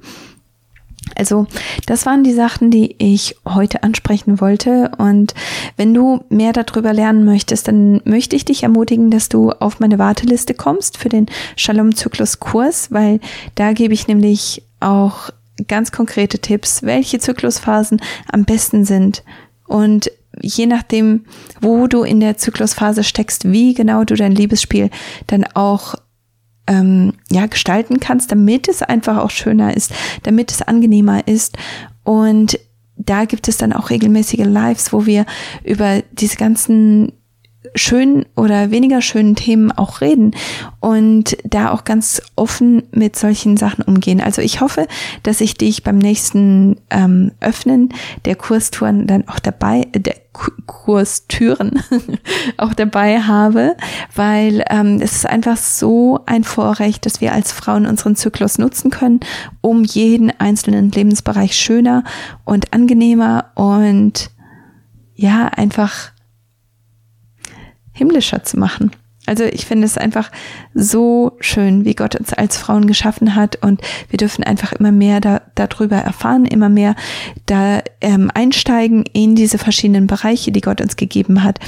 Also, 1.16 1.47
das 1.87 2.07
waren 2.07 2.25
die 2.25 2.33
Sachen, 2.33 2.71
die 2.71 2.95
ich 2.99 3.37
heute 3.47 3.83
ansprechen 3.83 4.40
wollte. 4.40 4.92
Und 4.99 5.35
wenn 5.77 5.92
du 5.92 6.25
mehr 6.29 6.53
darüber 6.53 6.92
lernen 6.92 7.25
möchtest, 7.25 7.68
dann 7.68 8.01
möchte 8.05 8.37
ich 8.37 8.45
dich 8.45 8.62
ermutigen, 8.62 9.11
dass 9.11 9.29
du 9.29 9.51
auf 9.51 9.81
meine 9.81 9.99
Warteliste 9.99 10.55
kommst 10.55 10.97
für 10.97 11.09
den 11.09 11.27
Shalom-Zyklus-Kurs, 11.57 12.92
weil 12.92 13.21
da 13.57 13.73
gebe 13.73 13.95
ich 13.95 14.09
nämlich 14.09 14.62
auch 14.81 15.31
ganz 15.68 15.92
konkrete 15.92 16.38
Tipps, 16.38 16.83
welche 16.83 17.18
Zyklusphasen 17.18 18.01
am 18.31 18.45
besten 18.45 18.85
sind. 18.85 19.23
Und 19.66 20.11
je 20.42 20.66
nachdem, 20.66 21.24
wo 21.61 21.87
du 21.87 22.02
in 22.02 22.20
der 22.20 22.37
Zyklusphase 22.37 23.05
steckst, 23.05 23.50
wie 23.50 23.74
genau 23.74 24.05
du 24.05 24.14
dein 24.14 24.33
Liebesspiel 24.33 24.90
dann 25.26 25.44
auch 25.55 25.94
ähm, 26.66 27.14
ja 27.31 27.46
gestalten 27.46 28.00
kannst, 28.00 28.31
damit 28.31 28.68
es 28.68 28.83
einfach 28.83 29.18
auch 29.18 29.31
schöner 29.31 29.76
ist, 29.76 29.92
damit 30.22 30.50
es 30.50 30.62
angenehmer 30.62 31.26
ist. 31.26 31.57
Und 32.05 32.59
da 32.96 33.24
gibt 33.24 33.48
es 33.48 33.57
dann 33.57 33.72
auch 33.72 33.90
regelmäßige 33.90 34.44
Lives, 34.44 34.92
wo 34.92 35.07
wir 35.07 35.26
über 35.64 36.02
diese 36.12 36.37
ganzen 36.37 37.12
schönen 37.75 38.27
oder 38.37 38.70
weniger 38.70 39.01
schönen 39.01 39.37
Themen 39.37 39.72
auch 39.72 40.01
reden 40.01 40.33
und 40.81 41.37
da 41.44 41.70
auch 41.70 41.85
ganz 41.85 42.20
offen 42.37 42.83
mit 42.92 43.16
solchen 43.16 43.57
Sachen 43.57 43.83
umgehen. 43.85 44.20
Also 44.20 44.42
ich 44.42 44.61
hoffe, 44.61 44.87
dass 45.22 45.40
ich 45.40 45.57
dich 45.57 45.83
beim 45.83 45.98
nächsten 45.98 46.77
ähm, 46.90 47.33
Öffnen 47.40 47.90
der 48.25 48.37
Kurstouren 48.37 49.07
dann 49.07 49.29
auch 49.29 49.38
dabei, 49.38 49.87
äh, 49.92 50.01
der 50.01 50.16
Kurstüren 50.66 51.83
auch 52.57 52.75
dabei 52.75 53.20
habe, 53.20 53.77
weil 54.14 54.64
ähm, 54.70 54.98
es 55.01 55.16
ist 55.16 55.27
einfach 55.27 55.57
so 55.57 56.20
ein 56.27 56.42
Vorrecht, 56.42 57.07
dass 57.07 57.20
wir 57.20 57.33
als 57.33 57.53
Frauen 57.53 57.87
unseren 57.87 58.16
Zyklus 58.16 58.59
nutzen 58.59 58.90
können, 58.90 59.20
um 59.61 59.85
jeden 59.85 60.33
einzelnen 60.40 60.90
Lebensbereich 60.90 61.55
schöner 61.55 62.05
und 62.44 62.72
angenehmer 62.72 63.51
und 63.55 64.31
ja, 65.14 65.46
einfach 65.46 66.12
himmlischer 67.92 68.42
zu 68.44 68.59
machen. 68.59 68.90
Also 69.24 69.44
ich 69.44 69.66
finde 69.66 69.87
es 69.87 69.96
einfach 69.96 70.33
so 70.74 71.37
schön, 71.38 71.85
wie 71.85 71.94
Gott 71.94 72.16
uns 72.16 72.33
als 72.33 72.57
Frauen 72.57 72.88
geschaffen 72.88 73.37
hat 73.37 73.57
und 73.62 73.81
wir 74.09 74.16
dürfen 74.16 74.42
einfach 74.42 74.72
immer 74.72 74.90
mehr 74.90 75.20
da, 75.20 75.42
darüber 75.55 75.96
erfahren, 75.96 76.44
immer 76.44 76.68
mehr 76.68 76.96
da 77.46 77.83
ähm, 78.00 78.33
einsteigen 78.35 79.05
in 79.12 79.37
diese 79.37 79.59
verschiedenen 79.59 80.09
Bereiche, 80.09 80.50
die 80.50 80.61
Gott 80.61 80.81
uns 80.81 80.96
gegeben 80.96 81.44
hat. 81.44 81.61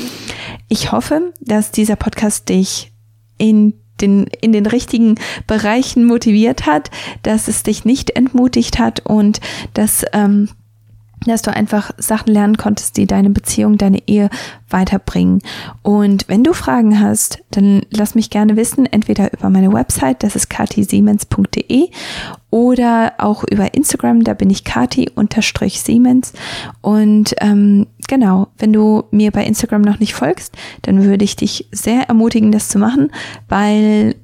Ich 0.68 0.90
hoffe, 0.90 1.32
dass 1.40 1.70
dieser 1.70 1.94
Podcast 1.94 2.48
dich 2.48 2.92
in 3.38 3.74
den, 4.00 4.26
in 4.40 4.50
den 4.50 4.66
richtigen 4.66 5.14
Bereichen 5.46 6.04
motiviert 6.06 6.66
hat, 6.66 6.90
dass 7.22 7.46
es 7.46 7.62
dich 7.62 7.84
nicht 7.84 8.10
entmutigt 8.10 8.80
hat 8.80 9.06
und 9.06 9.40
dass 9.74 10.04
ähm, 10.12 10.48
dass 11.26 11.42
du 11.42 11.52
einfach 11.52 11.90
Sachen 11.98 12.32
lernen 12.32 12.56
konntest, 12.56 12.96
die 12.96 13.06
deine 13.06 13.30
Beziehung, 13.30 13.78
deine 13.78 14.06
Ehe 14.06 14.30
weiterbringen. 14.68 15.40
Und 15.82 16.28
wenn 16.28 16.44
du 16.44 16.52
Fragen 16.52 17.00
hast, 17.00 17.42
dann 17.50 17.82
lass 17.90 18.14
mich 18.14 18.30
gerne 18.30 18.56
wissen, 18.56 18.86
entweder 18.86 19.32
über 19.32 19.50
meine 19.50 19.72
Website, 19.72 20.22
das 20.22 20.36
ist 20.36 20.50
katisiemens.de 20.50 21.90
oder 22.50 23.14
auch 23.18 23.44
über 23.50 23.74
Instagram, 23.74 24.22
da 24.24 24.34
bin 24.34 24.50
ich 24.50 24.64
kati-siemens. 24.64 26.32
Und 26.80 27.34
ähm, 27.40 27.86
genau, 28.06 28.48
wenn 28.58 28.72
du 28.72 29.04
mir 29.10 29.30
bei 29.30 29.44
Instagram 29.44 29.82
noch 29.82 29.98
nicht 29.98 30.14
folgst, 30.14 30.56
dann 30.82 31.04
würde 31.04 31.24
ich 31.24 31.36
dich 31.36 31.68
sehr 31.72 32.08
ermutigen, 32.08 32.52
das 32.52 32.68
zu 32.68 32.78
machen, 32.78 33.10
weil 33.48 34.16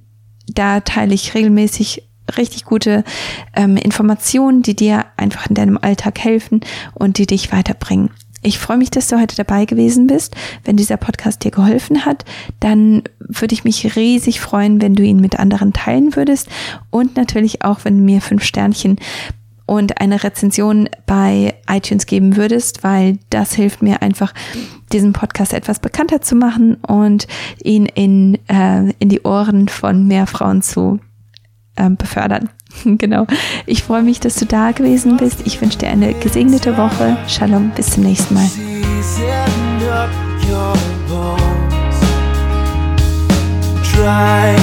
da 0.46 0.80
teile 0.80 1.14
ich 1.14 1.34
regelmäßig 1.34 2.04
richtig 2.36 2.64
gute 2.64 3.04
ähm, 3.54 3.76
Informationen, 3.76 4.62
die 4.62 4.76
dir 4.76 5.06
einfach 5.20 5.46
in 5.46 5.54
deinem 5.54 5.78
Alltag 5.80 6.18
helfen 6.18 6.61
und 6.94 7.18
die 7.18 7.26
dich 7.26 7.52
weiterbringen. 7.52 8.11
Ich 8.42 8.59
freue 8.59 8.78
mich, 8.78 8.90
dass 8.90 9.09
du 9.09 9.20
heute 9.20 9.37
dabei 9.37 9.66
gewesen 9.66 10.06
bist. 10.06 10.35
Wenn 10.64 10.76
dieser 10.76 10.96
Podcast 10.96 11.44
dir 11.44 11.50
geholfen 11.50 12.06
hat, 12.06 12.24
dann 12.59 13.02
würde 13.18 13.52
ich 13.52 13.64
mich 13.64 13.96
riesig 13.96 14.40
freuen, 14.40 14.80
wenn 14.80 14.94
du 14.94 15.02
ihn 15.02 15.20
mit 15.20 15.38
anderen 15.38 15.74
teilen 15.74 16.16
würdest 16.16 16.48
und 16.88 17.16
natürlich 17.16 17.62
auch, 17.62 17.85
wenn 17.85 17.98
du 17.98 18.04
mir 18.04 18.22
fünf 18.22 18.42
Sternchen 18.42 18.96
und 19.66 20.00
eine 20.00 20.24
Rezension 20.24 20.88
bei 21.06 21.54
iTunes 21.68 22.06
geben 22.06 22.37
würdest, 22.37 22.83
weil 22.83 23.18
das 23.28 23.52
hilft 23.52 23.83
mir 23.83 24.02
einfach, 24.02 24.33
diesen 24.90 25.12
Podcast 25.12 25.52
etwas 25.52 25.78
bekannter 25.78 26.20
zu 26.22 26.35
machen 26.35 26.74
und 26.76 27.28
ihn 27.62 27.87
in, 27.87 28.37
äh, 28.48 28.90
in 28.98 29.09
die 29.09 29.20
Ohren 29.20 29.68
von 29.68 30.09
mehr 30.09 30.26
Frauen 30.26 30.62
zu 30.62 30.98
ähm, 31.76 31.96
befördern. 31.96 32.48
genau. 32.85 33.26
Ich 33.66 33.83
freue 33.83 34.02
mich, 34.02 34.20
dass 34.20 34.37
du 34.37 34.46
da 34.46 34.72
gewesen 34.72 35.16
bist. 35.16 35.46
Ich 35.46 35.61
wünsche 35.61 35.78
dir 35.78 35.88
eine 35.88 36.14
gesegnete 36.14 36.76
Woche. 36.76 37.16
Shalom, 37.28 37.70
bis 37.74 37.90
zum 37.90 38.04
nächsten 38.04 38.35
Mal. 38.35 38.48
Dry. 43.94 44.56